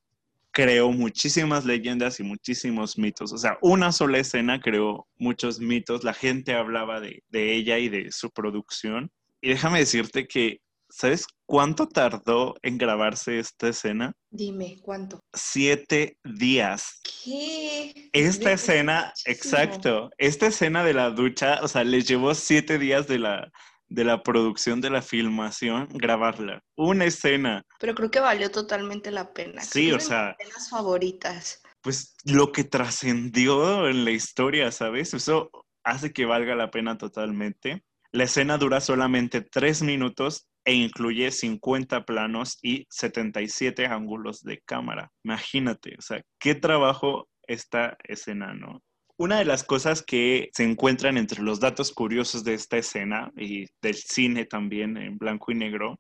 [0.52, 3.32] creó muchísimas leyendas y muchísimos mitos.
[3.32, 6.04] O sea, una sola escena creó muchos mitos.
[6.04, 9.12] La gente hablaba de, ella y de su producción.
[9.40, 10.62] Y déjame decirte que,
[10.96, 14.14] ¿sabes cuánto tardó en grabarse esta escena?
[14.30, 15.20] Dime, ¿cuánto?
[15.34, 17.02] Siete días.
[17.24, 18.10] ¿Qué?
[18.14, 23.20] Esta escena, exacto, esta escena de la ducha, o sea, les llevó siete días de
[23.20, 23.52] la,
[23.90, 26.62] de la producción de la filmación grabarla.
[26.78, 27.64] Una escena.
[27.80, 29.62] Pero creo que valió totalmente la pena.
[29.62, 30.38] Sí, o sea.
[30.54, 31.62] Las favoritas.
[31.82, 35.14] Pues lo que trascendió en la historia, ¿sabes?
[35.14, 35.50] Eso
[35.84, 37.84] hace que valga la pena totalmente.
[38.12, 45.12] La escena dura solamente tres minutos e incluye 50 planos y 77 ángulos de cámara.
[45.24, 48.82] Imagínate, o sea, qué trabajo esta escena, ¿no?
[49.18, 53.68] Una de las cosas que se encuentran entre los datos curiosos de esta escena y
[53.82, 55.98] del cine también en blanco y negro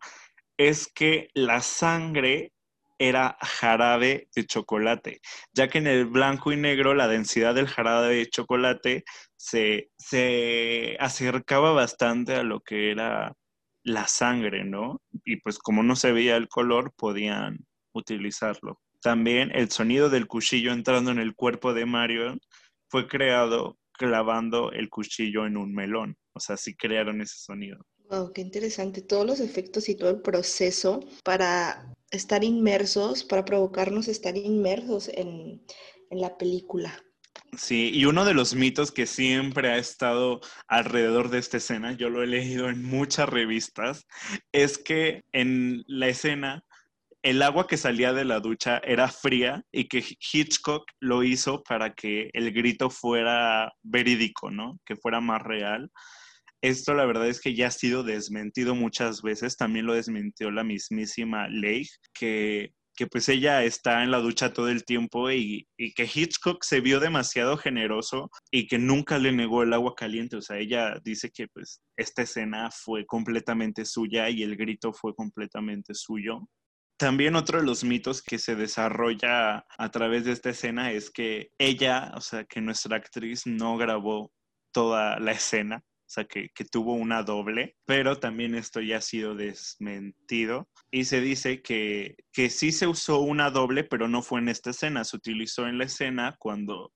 [0.57, 2.51] es que la sangre
[2.97, 5.19] era jarabe de chocolate,
[5.53, 9.03] ya que en el blanco y negro la densidad del jarabe de chocolate
[9.37, 13.33] se, se acercaba bastante a lo que era
[13.85, 15.01] la sangre, ¿no?
[15.23, 18.81] Y pues como no se veía el color, podían utilizarlo.
[19.01, 22.35] También el sonido del cuchillo entrando en el cuerpo de Mario
[22.89, 26.17] fue creado clavando el cuchillo en un melón.
[26.33, 27.77] O sea, sí crearon ese sonido.
[28.09, 29.03] Wow, qué interesante.
[29.03, 35.63] Todos los efectos y todo el proceso para estar inmersos, para provocarnos estar inmersos en,
[36.09, 37.04] en la película.
[37.57, 42.09] Sí, y uno de los mitos que siempre ha estado alrededor de esta escena, yo
[42.09, 44.05] lo he leído en muchas revistas,
[44.51, 46.63] es que en la escena
[47.25, 51.93] el agua que salía de la ducha era fría y que Hitchcock lo hizo para
[51.93, 54.79] que el grito fuera verídico, ¿no?
[54.85, 55.89] Que fuera más real.
[56.61, 60.63] Esto la verdad es que ya ha sido desmentido muchas veces, también lo desmintió la
[60.63, 65.93] mismísima Leigh, que, que pues ella está en la ducha todo el tiempo y, y,
[65.93, 70.41] que Hitchcock se vio demasiado generoso y que nunca le negó el agua caliente, o
[70.41, 75.93] sea, ella dice que pues esta escena fue completamente suya y el grito fue completamente
[75.93, 76.47] suyo.
[76.97, 81.49] También otro de los mitos que se desarrolla a través de esta escena es que
[81.57, 84.31] ella, o sea, que nuestra actriz no grabó
[84.73, 89.33] toda la escena, o sea, que, tuvo una doble, pero también esto ya ha sido
[89.33, 94.49] desmentido y se dice que, que sí se usó una doble, pero no fue en
[94.49, 96.93] esta escena, se utilizó en la escena cuando,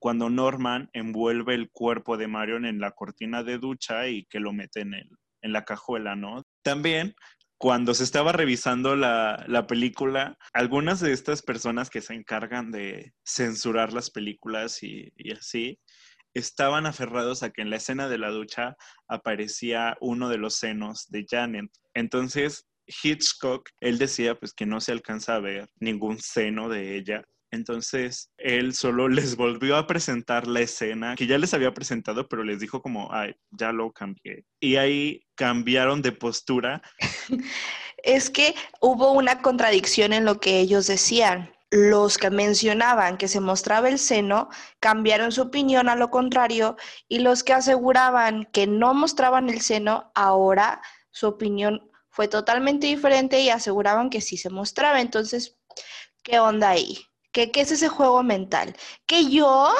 [0.00, 4.52] cuando Norman envuelve el cuerpo de Marion en la cortina de ducha y que lo
[4.52, 5.08] mete en, el,
[5.42, 6.42] en la cajuela, ¿no?
[6.62, 7.14] También
[7.62, 13.92] cuando se estaba revisando la, película, algunas de estas personas que se encargan de censurar
[13.92, 15.78] las películas y, así,
[16.34, 18.76] estaban aferrados a que en la escena de la ducha
[19.08, 21.70] aparecía uno de los senos de Janet.
[21.94, 27.24] Entonces, Hitchcock, él decía pues que no se alcanza a ver ningún seno de ella
[27.52, 32.42] entonces, él solo les volvió a presentar la escena que ya les había presentado, pero
[32.42, 34.44] les dijo como, ay, ya lo cambié.
[34.58, 36.82] Y ahí cambiaron de postura.
[38.02, 41.54] es que hubo una contradicción en lo que ellos decían.
[41.72, 46.76] Los que mencionaban que se mostraba el seno cambiaron su opinión a lo contrario
[47.08, 53.40] y los que aseguraban que no mostraban el seno, ahora su opinión fue totalmente diferente
[53.40, 55.00] y aseguraban que sí se mostraba.
[55.00, 55.56] Entonces,
[56.22, 57.06] ¿qué onda ahí?
[57.32, 58.76] ¿Qué, qué es ese juego mental?
[59.06, 59.72] Que yo,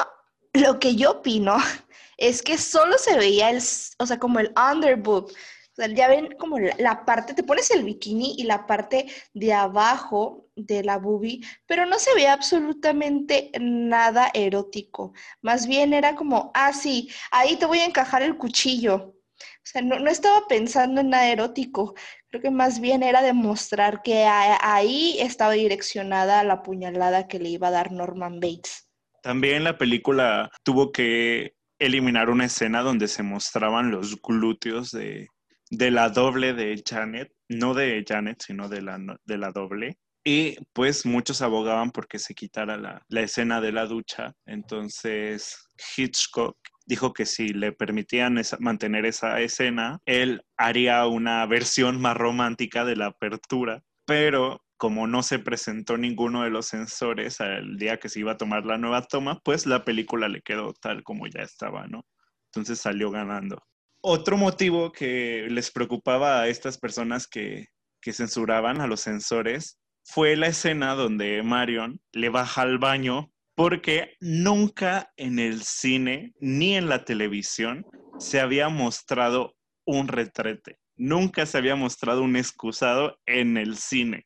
[0.53, 1.57] lo que yo opino
[2.17, 3.61] es que solo se veía el,
[3.99, 5.31] o sea, como el underboob,
[5.73, 9.53] o sea, ya ven como la, parte, te pones el bikini y la parte de
[9.53, 15.13] abajo de la boobie, pero no se veía absolutamente nada erótico.
[15.41, 19.15] Más bien era como, ah, sí, ahí te voy a encajar el cuchillo.
[19.35, 21.95] O sea, no, estaba pensando en nada erótico.
[22.29, 27.69] Creo que más bien era demostrar que ahí estaba direccionada la puñalada que le iba
[27.69, 28.87] a dar Norman Bates.
[29.23, 35.29] También la película tuvo que eliminar una escena donde se mostraban los glúteos de,
[35.73, 39.97] de la doble de Janet, no de Janet, sino de la, de la doble.
[40.23, 44.33] Y pues muchos abogaban porque se quitara la, la, escena de la ducha.
[44.45, 45.67] Entonces
[45.97, 46.55] Hitchcock
[46.85, 52.95] dijo que si le permitían mantener esa escena, él haría una versión más romántica de
[52.95, 53.83] la apertura.
[54.05, 58.37] Pero como no se presentó ninguno de los sensores al día que se iba a
[58.37, 62.05] tomar la nueva toma, pues la película le quedó tal como ya estaba, ¿no?
[62.51, 63.63] Entonces salió ganando.
[64.05, 67.69] Otro motivo que les preocupaba a estas personas que,
[68.11, 75.13] censuraban a los censores fue la escena donde Marion le baja al baño porque nunca
[75.15, 77.85] en el cine ni en la televisión
[78.19, 80.79] se había mostrado un retrete.
[80.97, 84.25] Nunca se había mostrado un excusado en el cine.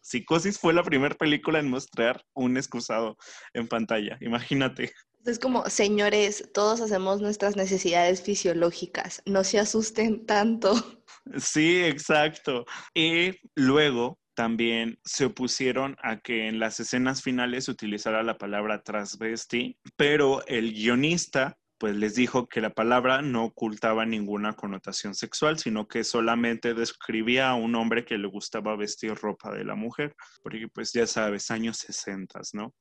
[0.00, 3.18] Psicosis fue la primera película en mostrar un excusado
[3.52, 4.16] en pantalla.
[4.22, 4.90] Imagínate.
[5.28, 10.74] Es como, señores, todos hacemos nuestras necesidades fisiológicas, no se asusten tanto.
[11.36, 12.64] Sí, exacto.
[12.94, 18.82] Y luego también se opusieron a que en las escenas finales se utilizara la palabra
[18.82, 25.58] transvesti, pero el guionista pues les dijo que la palabra no ocultaba ninguna connotación sexual,
[25.58, 30.14] sino que solamente describía a un hombre que le gustaba vestir ropa de la mujer,
[30.42, 32.74] porque pues ya sabes, años 60, ¿no?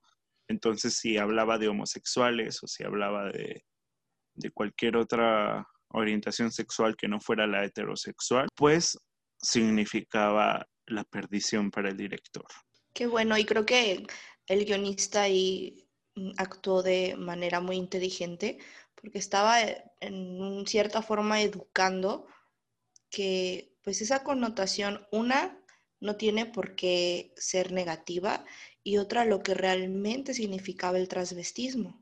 [0.47, 3.63] Entonces, si hablaba de homosexuales o si hablaba de,
[4.53, 8.97] cualquier otra orientación sexual que no fuera la heterosexual, pues
[9.41, 12.45] significaba la perdición para el director.
[12.93, 14.05] Qué bueno, y creo que
[14.45, 15.87] el guionista ahí
[16.37, 18.57] actuó de manera muy inteligente
[18.95, 19.59] porque estaba
[19.99, 22.27] en cierta forma educando
[23.09, 25.59] que pues esa connotación, una,
[25.99, 28.43] no tiene por qué ser negativa
[28.87, 32.01] y otra lo que realmente significaba el transvestismo.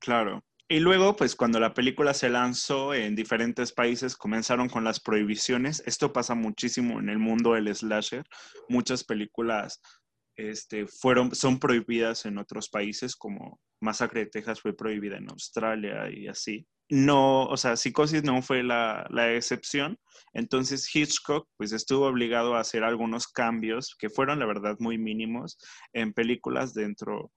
[0.00, 0.44] Claro.
[0.68, 5.82] Y luego, pues cuando la película se lanzó en diferentes países, comenzaron con las prohibiciones.
[5.86, 8.22] Esto pasa muchísimo en el mundo del slasher.
[8.68, 9.80] Muchas películas
[10.36, 16.10] este, fueron, son prohibidas en otros países, como Masacre de Texas fue prohibida en Australia
[16.10, 19.98] y así no, o sea, Psicosis no fue la, excepción.
[20.32, 25.58] Entonces Hitchcock pues estuvo obligado a hacer algunos cambios que fueron la verdad muy mínimos
[25.92, 27.32] en películas dentro,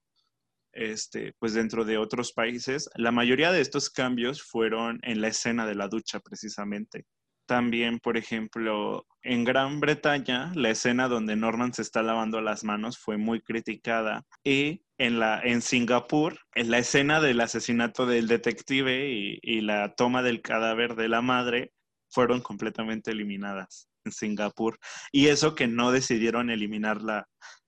[0.73, 2.89] este, pues dentro de otros países.
[2.95, 7.05] La mayoría de estos cambios fueron en la escena de la ducha precisamente.
[7.45, 12.97] También, por ejemplo, en Gran Bretaña, la escena donde Norman se está lavando las manos
[12.97, 19.39] fue muy criticada y en, la, en Singapur, en la escena del asesinato del detective
[19.41, 21.73] y, la toma del cadáver de la madre
[22.09, 24.79] fueron completamente eliminadas en Singapur.
[25.11, 27.27] Y eso que no decidieron eliminar la,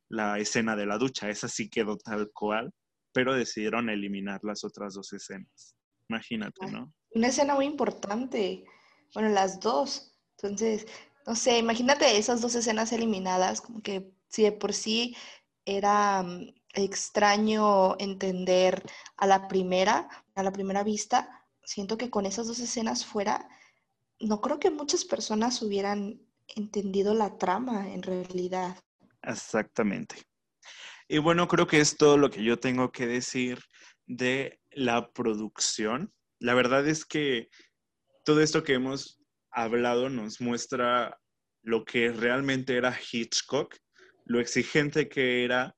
[0.09, 2.71] la escena de la ducha, esa sí quedó tal cual,
[3.13, 5.75] pero decidieron eliminar las otras dos escenas.
[6.09, 6.91] Imagínate, ¿no?
[7.11, 8.63] Una escena muy importante,
[9.13, 10.15] bueno, las dos.
[10.38, 10.88] Entonces,
[11.27, 15.15] no sé, imagínate esas dos escenas eliminadas, como que si de por sí
[15.65, 18.84] era mm, extraño entender
[19.17, 21.45] a la primera, a la primera vista.
[21.63, 23.47] Siento que con esas dos escenas fuera,
[24.20, 28.78] no creo que muchas personas hubieran entendido la trama en realidad.
[29.22, 30.15] Exactamente.
[31.07, 33.59] Y bueno, creo que es todo lo que yo tengo que decir
[34.05, 36.13] de la producción.
[36.39, 37.49] La verdad es que
[38.24, 39.20] todo esto que hemos
[39.51, 41.20] hablado nos muestra
[41.61, 43.76] lo que realmente era Hitchcock,
[44.26, 45.76] lo exigente que era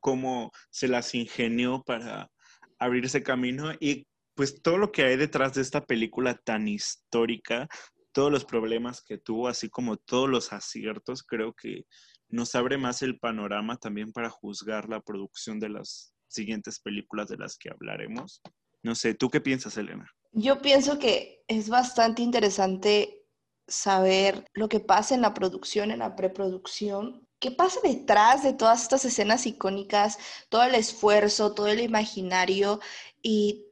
[0.00, 2.30] cómo se las ingenió para
[2.78, 7.68] abrirse camino y pues todo lo que hay detrás de esta película tan histórica,
[8.12, 11.84] todos los problemas que tuvo, así como todos los aciertos, creo que
[12.28, 17.36] nos abre más el panorama también para juzgar la producción de las siguientes películas de
[17.36, 18.40] las que hablaremos.
[18.82, 20.10] No sé, ¿tú qué piensas, Elena?
[20.32, 23.26] Yo pienso que es bastante interesante
[23.66, 28.82] saber lo que pasa en la producción, en la preproducción, qué pasa detrás de todas
[28.82, 30.18] estas escenas icónicas,
[30.48, 32.80] todo el esfuerzo, todo el imaginario
[33.22, 33.66] y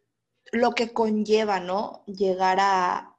[0.53, 2.05] lo que conlleva, ¿no?
[2.07, 3.14] Llegar a,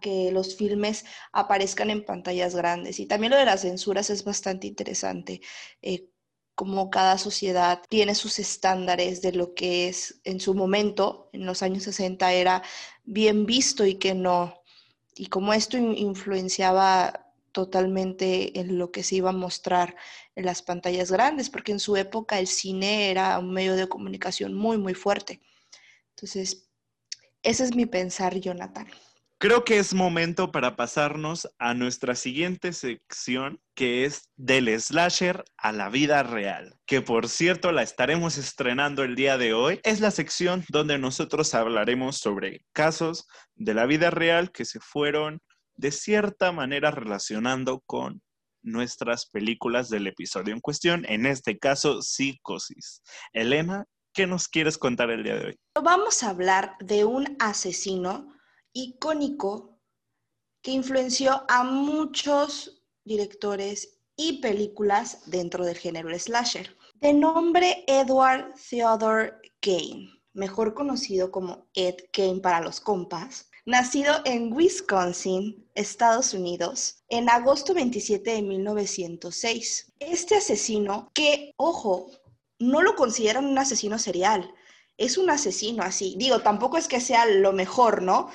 [0.00, 2.98] que los filmes aparezcan en pantallas grandes.
[2.98, 5.40] Y también lo de las censuras es bastante interesante.
[5.80, 6.08] Eh,
[6.56, 11.62] como cada sociedad tiene sus estándares de lo que es en su momento, en los
[11.62, 12.62] años 60 era
[13.04, 14.60] bien visto y que no.
[15.14, 17.25] Y como esto influenciaba
[17.56, 19.96] totalmente en lo que se iba a mostrar
[20.34, 24.52] en las pantallas grandes, porque en su época el cine era un medio de comunicación
[24.52, 25.40] muy, muy fuerte.
[26.10, 26.68] Entonces,
[27.42, 28.86] ese es mi pensar, Jonathan.
[29.38, 35.72] Creo que es momento para pasarnos a nuestra siguiente sección, que es del slasher a
[35.72, 39.80] la vida real, que por cierto la estaremos estrenando el día de hoy.
[39.82, 45.40] Es la sección donde nosotros hablaremos sobre casos de la vida real que se fueron
[45.76, 48.22] de cierta manera relacionando con
[48.62, 53.02] nuestras películas del episodio en cuestión, en este caso, Psicosis.
[53.32, 55.58] Elena, ¿qué nos quieres contar el día de hoy?
[55.80, 58.34] Vamos a hablar de un asesino
[58.72, 59.80] icónico
[60.62, 66.76] que influenció a muchos directores y películas dentro del género slasher.
[66.94, 74.52] De nombre Edward Theodore Kane, mejor conocido como Ed Kane para los compas, nacido en
[74.52, 79.92] Wisconsin, Estados Unidos, en agosto 27 de 1906.
[80.00, 82.10] Este asesino, que, ojo,
[82.58, 84.50] no lo consideran un asesino serial,
[84.96, 86.14] es un asesino así.
[86.16, 88.30] Digo, tampoco es que sea lo mejor, ¿no?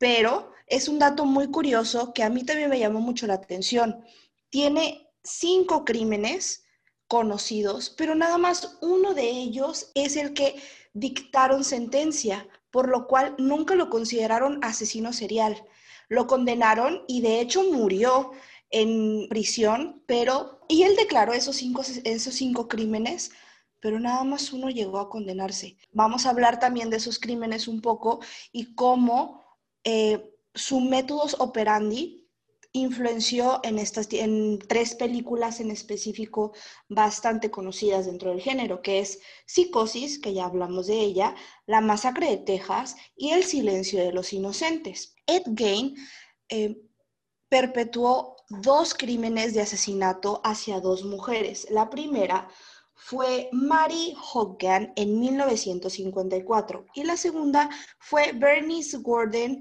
[0.00, 4.02] pero es un dato muy curioso que a mí también me llamó mucho la atención.
[4.48, 6.64] Tiene cinco crímenes
[7.06, 10.54] conocidos, pero nada más uno de ellos es el que
[10.94, 15.64] dictaron sentencia, por lo cual nunca lo consideraron asesino serial.
[16.08, 18.32] Lo condenaron y de hecho murió
[18.70, 20.60] en prisión, pero...
[20.68, 23.32] Y él declaró esos cinco, esos cinco crímenes,
[23.80, 25.76] pero nada más uno llegó a condenarse.
[25.92, 28.20] Vamos a hablar también de esos crímenes un poco
[28.52, 29.42] y cómo
[29.84, 32.19] eh, su métodos operandi
[32.72, 36.52] influenció en, estas, en tres películas en específico
[36.88, 41.34] bastante conocidas dentro del género, que es Psicosis, que ya hablamos de ella,
[41.66, 45.14] La Masacre de Texas y El Silencio de los Inocentes.
[45.26, 45.96] Ed Gain
[46.48, 46.80] eh,
[47.48, 51.66] perpetuó dos crímenes de asesinato hacia dos mujeres.
[51.70, 52.48] La primera
[52.94, 59.58] fue Mary Hogan en 1954 y la segunda fue Bernice Gordon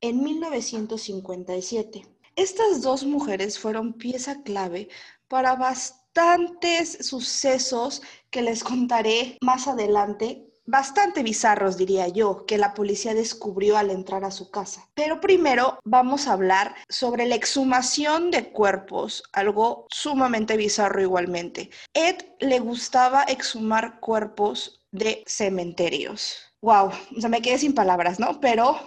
[0.00, 2.02] en 1957.
[2.36, 4.88] Estas dos mujeres fueron pieza clave
[5.28, 13.14] para bastantes sucesos que les contaré más adelante bastante bizarros, diría yo, que la policía
[13.14, 14.88] descubrió al entrar a su casa.
[14.94, 21.70] Pero primero vamos a hablar sobre la exhumación de cuerpos, algo sumamente bizarro igualmente.
[21.94, 26.36] Ed le gustaba exhumar cuerpos de cementerios.
[26.60, 28.40] Wow, o sea, me quedé sin palabras, ¿no?
[28.40, 28.78] Pero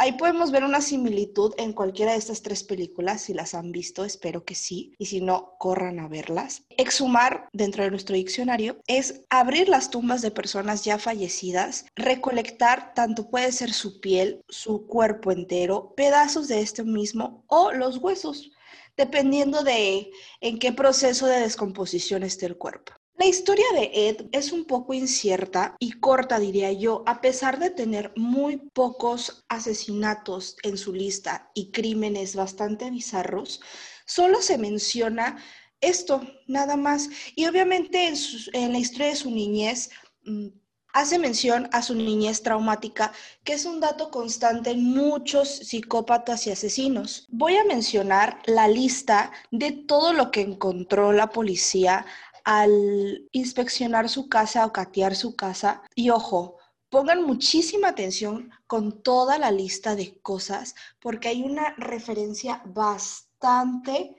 [0.00, 4.04] Ahí podemos ver una similitud en cualquiera de estas tres películas, si las han visto,
[4.04, 6.62] espero que sí, y si no, corran a verlas.
[6.76, 13.28] Exhumar, dentro de nuestro diccionario, es abrir las tumbas de personas ya fallecidas, recolectar tanto
[13.28, 18.52] puede ser su piel, su cuerpo entero, pedazos de este mismo o los huesos,
[18.96, 22.92] dependiendo de en qué proceso de descomposición esté el cuerpo.
[23.18, 27.70] La historia de Ed es un poco incierta y corta, diría yo, a pesar de
[27.70, 33.60] tener muy pocos asesinatos en su lista y crímenes bastante bizarros,
[34.06, 35.36] solo se menciona
[35.80, 37.10] esto, nada más.
[37.34, 38.12] Y obviamente
[38.52, 39.90] en, la historia de su niñez
[40.24, 40.46] mm,
[40.92, 43.12] hace mención a su niñez traumática,
[43.42, 47.26] que es un dato constante en muchos psicópatas y asesinos.
[47.30, 52.06] Voy a mencionar la lista de todo lo que encontró la policía
[52.44, 55.82] al inspeccionar su casa o catear su casa.
[55.94, 56.56] Y ojo,
[56.88, 64.16] pongan muchísima atención con toda la lista de cosas porque hay una referencia bastante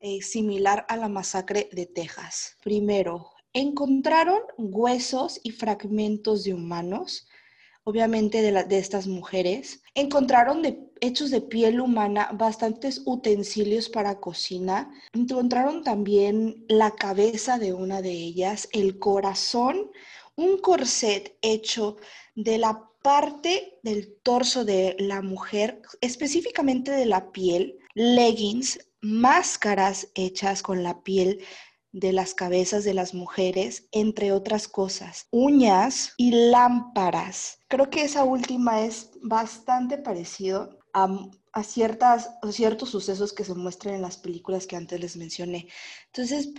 [0.00, 2.56] eh, similar a la masacre de Texas.
[2.62, 7.26] Primero, encontraron huesos y fragmentos de humanos
[7.84, 9.82] obviamente de, estas mujeres.
[9.94, 10.62] Encontraron
[11.00, 14.90] hechos de piel humana bastantes utensilios para cocina.
[15.12, 19.90] Encontraron también la cabeza de una de ellas, el corazón,
[20.36, 21.96] un corset hecho
[22.34, 30.62] de la parte del torso de la mujer, específicamente de la piel, leggings, máscaras hechas
[30.62, 31.44] con la piel
[31.94, 37.58] de las cabezas de las mujeres, entre otras cosas, uñas y lámparas.
[37.68, 41.08] Creo que esa última es bastante parecido a
[41.54, 45.68] a ciertas, ciertos sucesos que se muestran en las películas que antes les mencioné.
[46.06, 46.52] Entonces,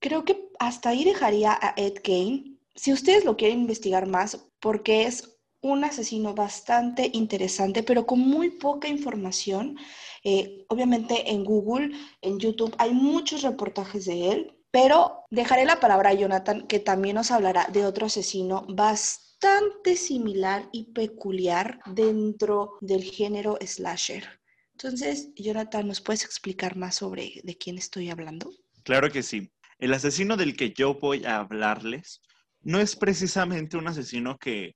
[0.00, 2.58] creo que hasta ahí dejaría a Ed Gein.
[2.74, 8.50] Si ustedes lo quieren investigar más, porque es un asesino bastante interesante, pero con muy
[8.50, 9.78] poca información.
[10.24, 16.10] Eh, obviamente en Google, en YouTube, hay muchos reportajes de él, pero dejaré la palabra
[16.10, 23.04] a Jonathan, que también nos hablará de otro asesino bastante similar y peculiar dentro del
[23.04, 24.40] género slasher.
[24.72, 28.50] Entonces, Jonathan, ¿nos puedes explicar más sobre de quién estoy hablando?
[28.82, 29.52] Claro que sí.
[29.78, 32.22] El asesino del que yo voy a hablarles
[32.62, 34.74] no es precisamente un asesino que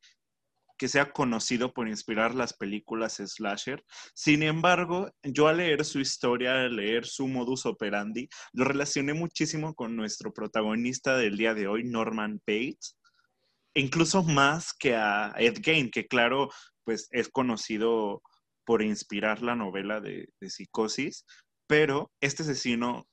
[0.76, 3.84] que sea conocido por inspirar las películas slasher.
[4.14, 9.74] Sin embargo, yo al leer su historia, al leer su modus operandi, lo relacioné muchísimo
[9.74, 12.98] con nuestro protagonista del día de hoy, Norman Bates,
[13.74, 16.50] incluso más que a Ed Gein, que claro,
[16.84, 18.22] pues es conocido
[18.64, 21.24] por inspirar la novela de, de Psicosis,
[21.66, 23.06] pero este asesino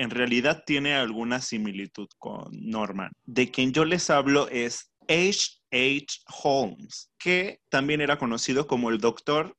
[0.00, 3.12] en realidad tiene alguna similitud con Norman.
[3.24, 5.60] De quien yo les hablo es H.
[5.72, 6.20] H.
[6.44, 9.56] Holmes, que también era conocido como el doctor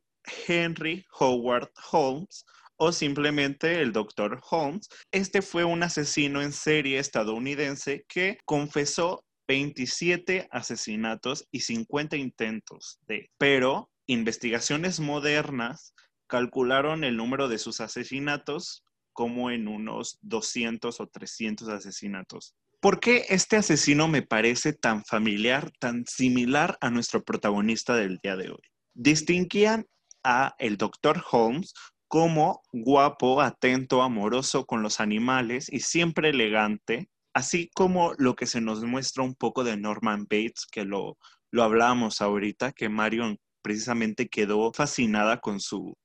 [0.47, 2.45] Henry Howard Holmes
[2.77, 4.87] o simplemente el doctor Holmes.
[5.11, 13.29] Este fue un asesino en serie estadounidense que confesó 27 asesinatos y 50 intentos de,
[13.37, 15.93] pero investigaciones modernas
[16.27, 22.55] calcularon el número de sus asesinatos como en unos 200 o 300 asesinatos.
[22.81, 28.35] ¿Por qué este asesino me parece tan familiar, tan similar a nuestro protagonista del día
[28.35, 28.63] de hoy?
[28.95, 29.85] Distinguían
[30.23, 31.23] a el Dr.
[31.31, 31.75] Holmes
[32.07, 38.61] como guapo, atento, amoroso con los animales y siempre elegante, así como lo que se
[38.61, 41.19] nos muestra un poco de Norman Bates, que lo,
[41.51, 45.95] lo hablábamos ahorita, que Marion precisamente quedó fascinada con su,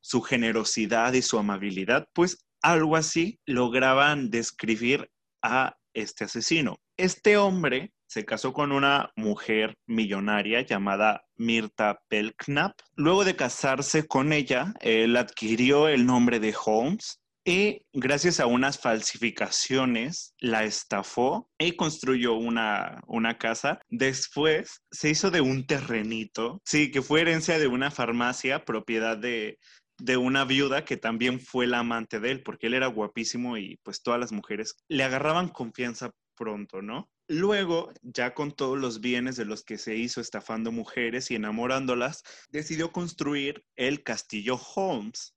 [0.00, 5.10] su generosidad y su amabilidad, pues algo así lograban describir
[5.42, 6.76] a este asesino.
[6.96, 12.78] Este hombre se casó con una mujer millonaria llamada Mirta Belknap.
[12.94, 18.78] Luego de casarse con ella, él adquirió el nombre de Holmes y gracias a unas
[18.78, 23.80] falsificaciones la estafó y construyó una, una, casa.
[23.90, 29.58] Después se hizo de un terrenito, sí, que fue herencia de una farmacia, propiedad de,
[29.98, 33.78] de una viuda que también fue la amante de él, porque él era guapísimo y
[33.82, 37.10] pues todas las mujeres le agarraban confianza pronto, ¿no?
[37.28, 42.22] Luego, ya con todos los bienes de los que se hizo estafando mujeres y enamorándolas,
[42.50, 45.34] decidió construir el Castillo Holmes,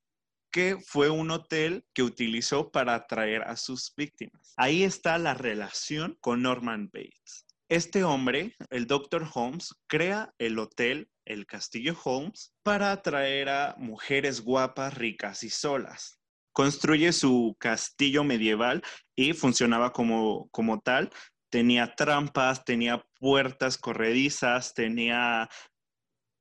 [0.52, 4.54] que fue un hotel que utilizó para atraer a sus víctimas.
[4.58, 7.46] Ahí está la relación con Norman Bates.
[7.70, 9.28] Este hombre, el Dr.
[9.34, 16.18] Holmes, crea el hotel el Castillo Holmes para atraer a mujeres guapas, ricas y solas.
[16.54, 18.82] Construye su castillo medieval
[19.18, 21.10] y funcionaba como, como tal.
[21.52, 25.50] Tenía trampas, tenía puertas corredizas, tenía,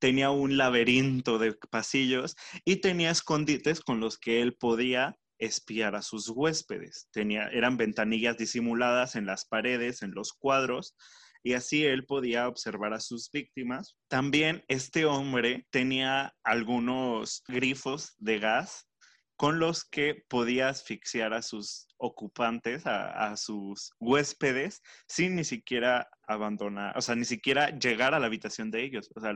[0.00, 6.02] tenía un laberinto de pasillos y tenía escondites con los que él podía espiar a
[6.02, 7.08] sus huéspedes.
[7.12, 10.96] Tenía, eran ventanillas disimuladas en las paredes, en los cuadros,
[11.42, 13.96] y así él podía observar a sus víctimas.
[14.08, 18.88] También este hombre tenía algunos grifos de gas
[19.36, 26.96] con los que podía asfixiar a sus ocupantes, a, sus huéspedes, sin ni siquiera abandonar,
[26.96, 29.10] o sea, ni siquiera llegar a la habitación de ellos.
[29.14, 29.34] O sea,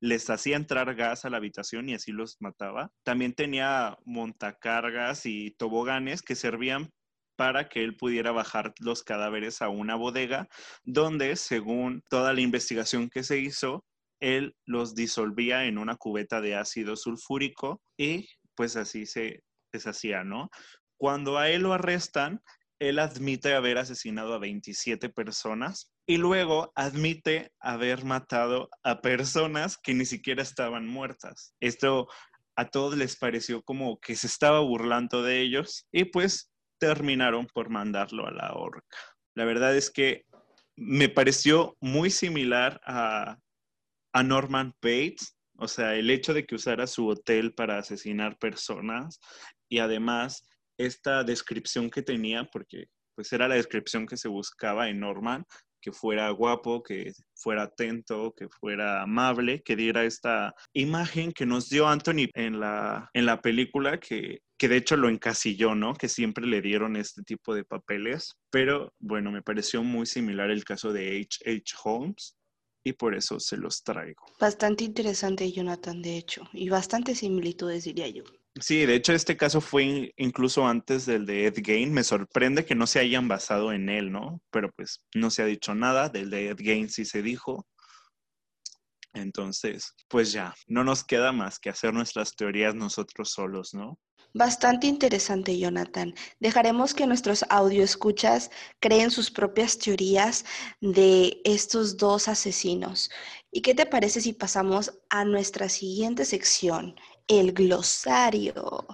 [0.00, 2.90] les hacía entrar gas a la habitación y así los mataba.
[3.04, 6.90] También tenía montacargas y toboganes que servían
[7.36, 10.48] para que él pudiera bajar los cadáveres a una bodega
[10.84, 13.84] donde, según toda la investigación que se hizo,
[14.20, 18.28] él los disolvía en una cubeta de ácido sulfúrico y
[18.62, 19.42] pues así se
[19.72, 20.48] deshacía, ¿no?
[20.96, 22.40] Cuando a él lo arrestan,
[22.78, 29.94] él admite haber asesinado a 27 personas y luego admite haber matado a personas que
[29.94, 31.56] ni siquiera estaban muertas.
[31.58, 32.06] Esto
[32.54, 37.68] a todos les pareció como que se estaba burlando de ellos y pues terminaron por
[37.68, 38.96] mandarlo a la horca.
[39.34, 40.24] La verdad es que
[40.76, 43.38] me pareció muy similar a,
[44.22, 49.20] Norman Bates, o sea, el hecho de que usara su hotel para asesinar personas
[49.68, 50.44] y además
[50.76, 55.44] esta descripción que tenía, porque pues era la descripción que se buscaba en Norman,
[55.80, 61.68] que fuera guapo, que fuera atento, que fuera amable, que diera esta imagen que nos
[61.68, 65.94] dio Anthony en la, en la película, que, que de hecho lo encasilló, ¿no?
[65.94, 68.34] Que siempre le dieron este tipo de papeles.
[68.50, 71.38] Pero bueno, me pareció muy similar el caso de H.
[71.48, 71.76] H.
[71.84, 72.36] Holmes.
[72.84, 74.24] Y por eso se los traigo.
[74.40, 78.24] Bastante interesante, Jonathan, de hecho, y bastante similitudes, diría yo.
[78.60, 81.92] Sí, de hecho este caso fue incluso antes del de Ed Gain.
[81.92, 84.42] Me sorprende que no se hayan basado en él, ¿no?
[84.50, 86.10] Pero pues no se ha dicho nada.
[86.10, 87.66] Del de Ed Gain sí se dijo.
[89.14, 93.98] Entonces, pues ya, no nos queda más que hacer nuestras teorías nosotros solos, ¿no?
[94.34, 96.14] Bastante interesante, Jonathan.
[96.40, 97.44] Dejaremos que nuestros
[97.82, 98.50] escuchas
[98.80, 100.46] creen sus propias teorías
[100.80, 103.10] de estos dos asesinos.
[103.50, 106.96] ¿Y qué te parece si pasamos a nuestra siguiente sección,
[107.28, 108.86] el glosario?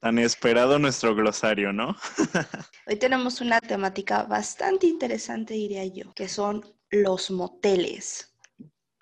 [0.00, 1.96] Tan esperado nuestro glosario, ¿no?
[2.86, 8.33] Hoy tenemos una temática bastante interesante, diría yo, que son los moteles.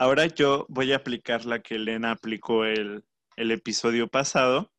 [0.02, 3.04] Ahora yo voy a aplicar la que Elena aplicó el,
[3.36, 4.72] el episodio pasado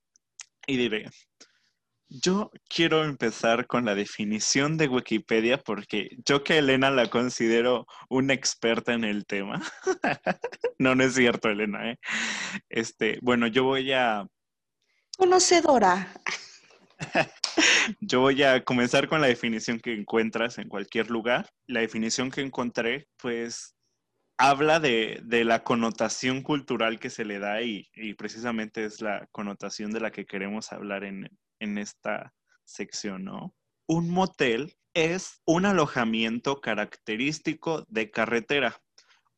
[0.67, 1.09] y diré,
[2.09, 8.34] yo quiero empezar con la definición de Wikipedia porque yo que Elena la considero una
[8.34, 9.61] experta en el tema.
[10.78, 11.91] no, no es cierto, Elena.
[11.91, 11.99] ¿eh?
[12.67, 14.28] Este, bueno, yo voy a...
[15.17, 16.13] Conocedora.
[18.01, 21.49] yo voy a comenzar con la definición que encuentras en cualquier lugar.
[21.65, 23.74] La definición que encontré, pues,
[24.38, 30.00] habla de, la connotación cultural que se le da y, precisamente es la connotación de
[30.00, 31.30] la que queremos hablar en,
[31.60, 32.34] en esta
[32.66, 33.56] sección, ¿no?
[33.88, 38.82] Un motel es un alojamiento característico de carretera,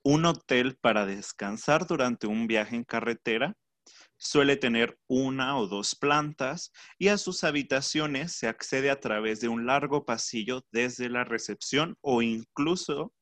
[0.04, 3.56] un hotel para descansar durante un viaje en carretera.
[4.18, 9.50] Suele tener una o dos plantas y a sus habitaciones se accede a través de
[9.50, 13.14] un largo pasillo desde la recepción o incluso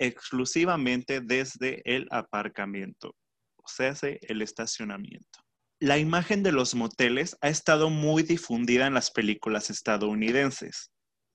[0.00, 3.14] exclusivamente desde el aparcamiento,
[3.56, 5.38] o sea, el estacionamiento.
[5.78, 10.90] La imagen de los moteles ha estado muy difundida en las películas estadounidenses.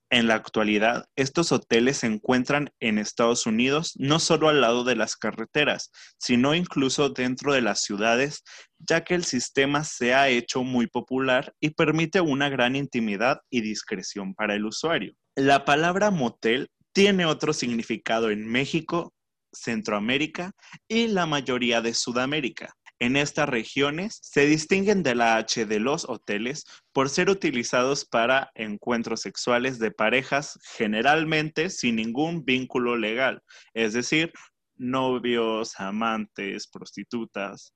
[0.08, 4.94] En la actualidad, estos hoteles se encuentran en Estados Unidos no solo al lado de
[4.94, 8.44] las carreteras, sino incluso dentro de las ciudades,
[8.78, 13.62] ya que el sistema se ha hecho muy popular y permite una gran intimidad y
[13.62, 15.12] discreción para el usuario.
[15.34, 19.12] La palabra motel tiene otro significado en México,
[19.52, 20.52] Centroamérica
[20.88, 22.72] y la mayoría de Sudamérica.
[22.98, 28.50] En estas regiones se distinguen de la H de los hoteles por ser utilizados para
[28.54, 33.42] encuentros sexuales de parejas generalmente sin ningún vínculo legal,
[33.74, 34.32] es decir,
[34.76, 37.74] novios, amantes, prostitutas,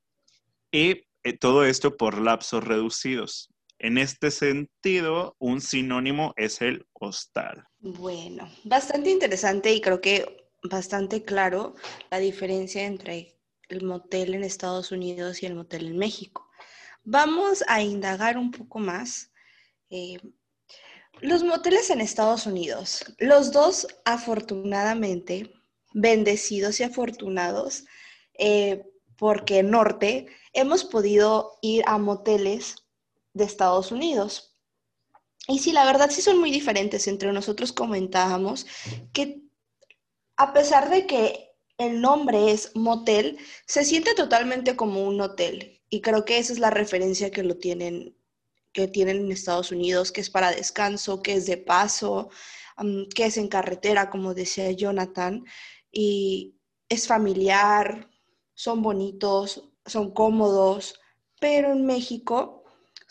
[0.73, 3.51] y eh, todo esto por lapsos reducidos.
[3.83, 7.65] En este sentido, un sinónimo es el hostal.
[7.79, 11.75] Bueno, bastante interesante y creo que bastante claro
[12.11, 13.39] la diferencia entre
[13.71, 16.47] el motel en Estados Unidos y el motel en México.
[17.05, 19.33] Vamos a indagar un poco más.
[19.89, 20.19] Eh,
[21.23, 25.55] los moteles en Estados Unidos, los dos afortunadamente,
[25.95, 27.87] bendecidos y afortunados,
[28.39, 28.85] eh,
[29.17, 32.77] porque norte hemos podido ir a moteles
[33.33, 34.57] de Estados Unidos.
[35.47, 37.09] Y sí, la verdad sí son muy diferentes.
[37.09, 38.67] Entre nosotros comentábamos
[39.13, 39.43] que
[40.37, 45.83] a pesar de que el nombre es motel, se siente totalmente como un hotel.
[45.89, 48.17] Y creo que esa es la referencia que lo tienen,
[48.73, 52.31] que tienen en Estados Unidos, que es para descanso, que es de paso,
[53.15, 55.45] que es en carretera, como decía Jonathan.
[55.91, 56.57] Y
[56.89, 58.09] es familiar,
[58.55, 61.01] son bonitos, son cómodos,
[61.41, 62.60] pero en México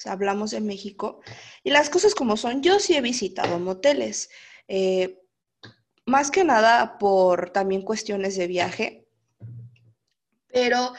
[0.06, 1.22] hablamos de México,
[1.64, 4.30] y las cosas como son, yo sí he visitado moteles,
[4.68, 5.20] eh,
[6.06, 9.08] más que nada por también cuestiones de viaje,
[10.47, 10.93] pero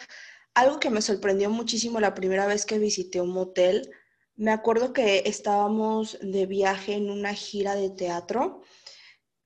[0.54, 3.90] algo que me sorprendió muchísimo la primera vez que visité un motel,
[4.36, 8.62] me acuerdo que estábamos de viaje en una gira de teatro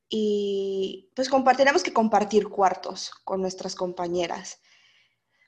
[0.09, 4.61] y pues compartiremos que compartir cuartos con nuestras compañeras.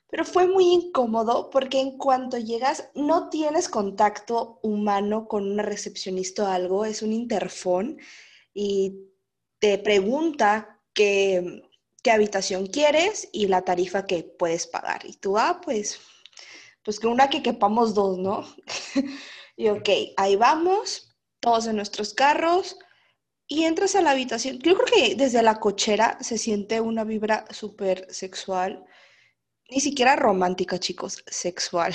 [0.09, 6.43] Pero fue muy incómodo porque en cuanto llegas no tienes contacto humano con una recepcionista
[6.43, 7.97] o algo, es un interfón
[8.53, 9.09] y
[9.59, 11.61] te pregunta qué,
[12.01, 15.05] qué habitación quieres y la tarifa que puedes pagar.
[15.05, 15.99] Y tú, ah, pues,
[16.83, 18.45] pues que una que quepamos dos, ¿no?
[19.57, 22.77] y ok, ahí vamos, todos en nuestros carros,
[23.47, 24.59] y entras a la habitación.
[24.59, 28.85] Yo creo que desde la cochera se siente una vibra súper sexual
[29.69, 31.93] ni siquiera romántica, chicos, sexual.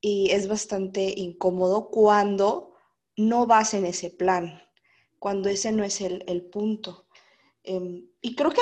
[0.00, 2.74] Y es bastante incómodo cuando
[3.16, 4.62] no vas en ese plan,
[5.18, 7.08] cuando ese no es el, punto.
[7.64, 8.60] Em, y creo que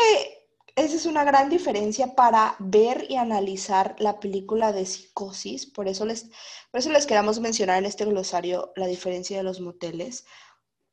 [0.76, 5.66] esa es una gran diferencia para ver y analizar la película de psicosis.
[5.66, 6.24] Por eso les,
[6.70, 10.24] por eso les queramos mencionar en este glosario la diferencia de los moteles.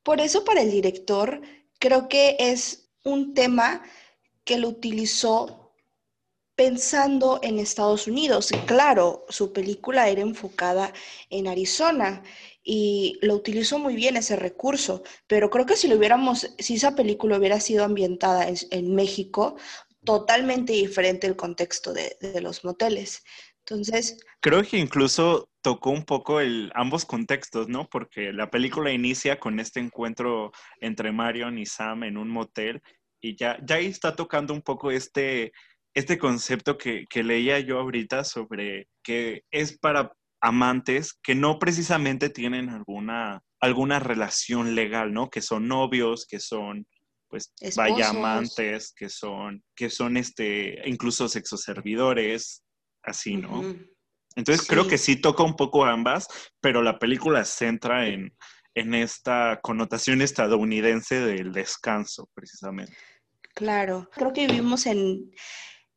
[0.02, 1.40] Por eso para el director
[1.78, 3.82] creo que es un tema
[4.44, 5.61] que lo utilizó
[6.62, 8.52] pensando en Estados Unidos.
[8.66, 10.92] Claro, su película era enfocada
[11.28, 12.22] en Arizona
[12.62, 16.94] y lo utilizó muy bien ese recurso, pero creo que si lo hubiéramos, si esa
[16.94, 19.56] película hubiera sido ambientada en, México,
[20.04, 23.24] totalmente diferente el contexto de, los moteles.
[23.66, 24.18] Entonces...
[24.40, 27.88] Creo que incluso tocó un poco el, ambos contextos, ¿no?
[27.90, 32.80] Porque la película inicia con este encuentro entre Marion y Sam en un motel
[33.20, 35.52] y ya, ya está tocando un poco este,
[35.94, 42.28] este concepto que, que leía yo ahorita sobre que es para amantes que no precisamente
[42.28, 45.30] tienen alguna, alguna relación legal, ¿no?
[45.30, 46.86] Que son novios, que son,
[47.28, 52.64] pues, vaya amantes, que son, que son, este, incluso sexoservidores,
[53.04, 53.62] así, ¿no?
[54.34, 56.26] Entonces creo que sí toca un poco ambas,
[56.60, 58.34] pero la película se centra en,
[58.74, 62.96] en esta connotación estadounidense del descanso, precisamente.
[63.54, 65.30] Claro, creo que vivimos en,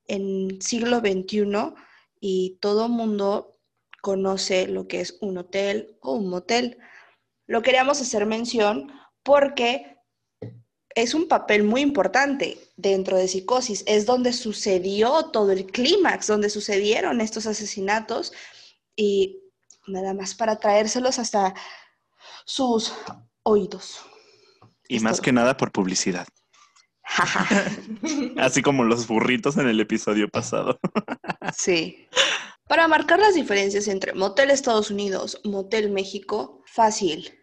[0.08, 1.74] en siglo XXI
[2.20, 3.56] y todo mundo
[4.02, 6.78] conoce lo que es un hotel o un motel.
[7.48, 8.92] Lo queríamos hacer mención
[9.24, 9.98] porque
[10.96, 13.84] es un papel muy importante dentro de psicosis.
[13.86, 18.32] Es donde sucedió todo el clímax, donde sucedieron estos asesinatos
[18.96, 19.42] y
[19.88, 21.54] nada más para traérselos hasta
[22.46, 22.94] sus
[23.44, 24.00] oídos.
[24.88, 26.28] Y más que nada por publicidad.
[28.38, 30.80] Así como los burritos en el episodio pasado.
[31.56, 32.08] sí.
[32.68, 37.40] Para marcar las diferencias entre Motel Estados Unidos, Motel México, fácil.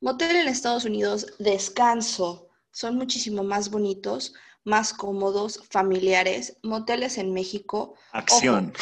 [0.00, 2.48] Motel en Estados Unidos, descanso.
[2.72, 4.34] Son muchísimo más bonitos,
[4.64, 6.58] más cómodos, familiares.
[6.64, 7.94] Moteles en México.
[8.12, 8.72] Acción.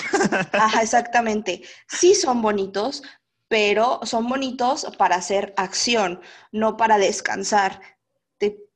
[0.53, 1.63] Ajá, exactamente.
[1.87, 3.03] Sí son bonitos,
[3.47, 6.21] pero son bonitos para hacer acción,
[6.51, 7.81] no para descansar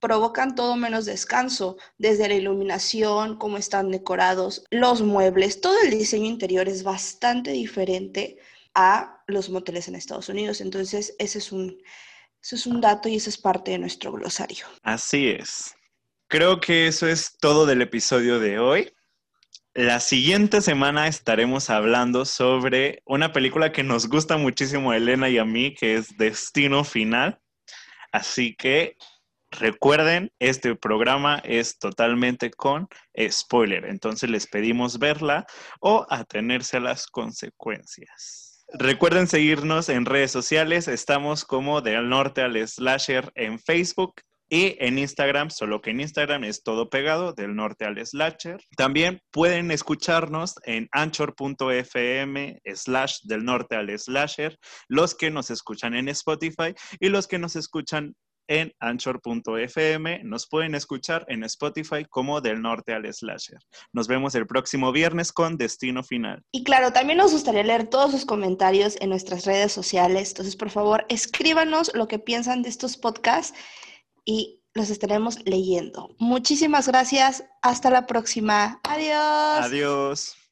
[0.01, 6.27] provocan todo menos descanso, desde la iluminación, cómo están decorados, los muebles, todo el diseño
[6.27, 8.39] interior es bastante diferente
[8.75, 10.61] a los moteles en Estados Unidos.
[10.61, 11.83] Entonces, ese es un,
[12.43, 14.67] ese es un dato y eso es parte de nuestro glosario.
[14.83, 15.75] Así es.
[16.29, 18.93] Creo que eso es todo del episodio de hoy.
[19.75, 25.39] La siguiente semana estaremos hablando sobre una película que nos gusta muchísimo a Elena y
[25.39, 27.41] a mí, que es Destino Final.
[28.13, 28.97] Así que
[29.51, 32.89] Recuerden, este programa es totalmente con
[33.31, 35.47] spoiler, entonces les pedimos verla
[35.81, 38.67] o atenerse a las consecuencias.
[38.75, 44.21] Recuerden seguirnos en redes sociales, estamos como del norte al slasher en Facebook
[44.51, 48.63] y en Instagram, solo que en Instagram es todo pegado, del norte al slasher.
[48.77, 56.09] También pueden escucharnos en anchor.fm slash del norte al slasher, los que nos escuchan en
[56.09, 58.15] Spotify y los que nos escuchan
[58.49, 60.25] en anchor.fm.
[60.25, 63.61] Nos pueden escuchar en Spotify como Del Norte al Slasher.
[63.93, 66.43] Nos vemos el próximo viernes con Destino Final.
[66.51, 70.31] Y claro, también nos gustaría leer todos sus comentarios en nuestras redes sociales.
[70.31, 73.57] Entonces, por favor, escríbanos lo que piensan de estos podcasts
[74.25, 76.15] y los estaremos leyendo.
[76.19, 77.45] Muchísimas gracias.
[77.63, 78.81] Hasta la próxima.
[78.85, 79.67] Adiós.
[79.67, 80.48] Adiós.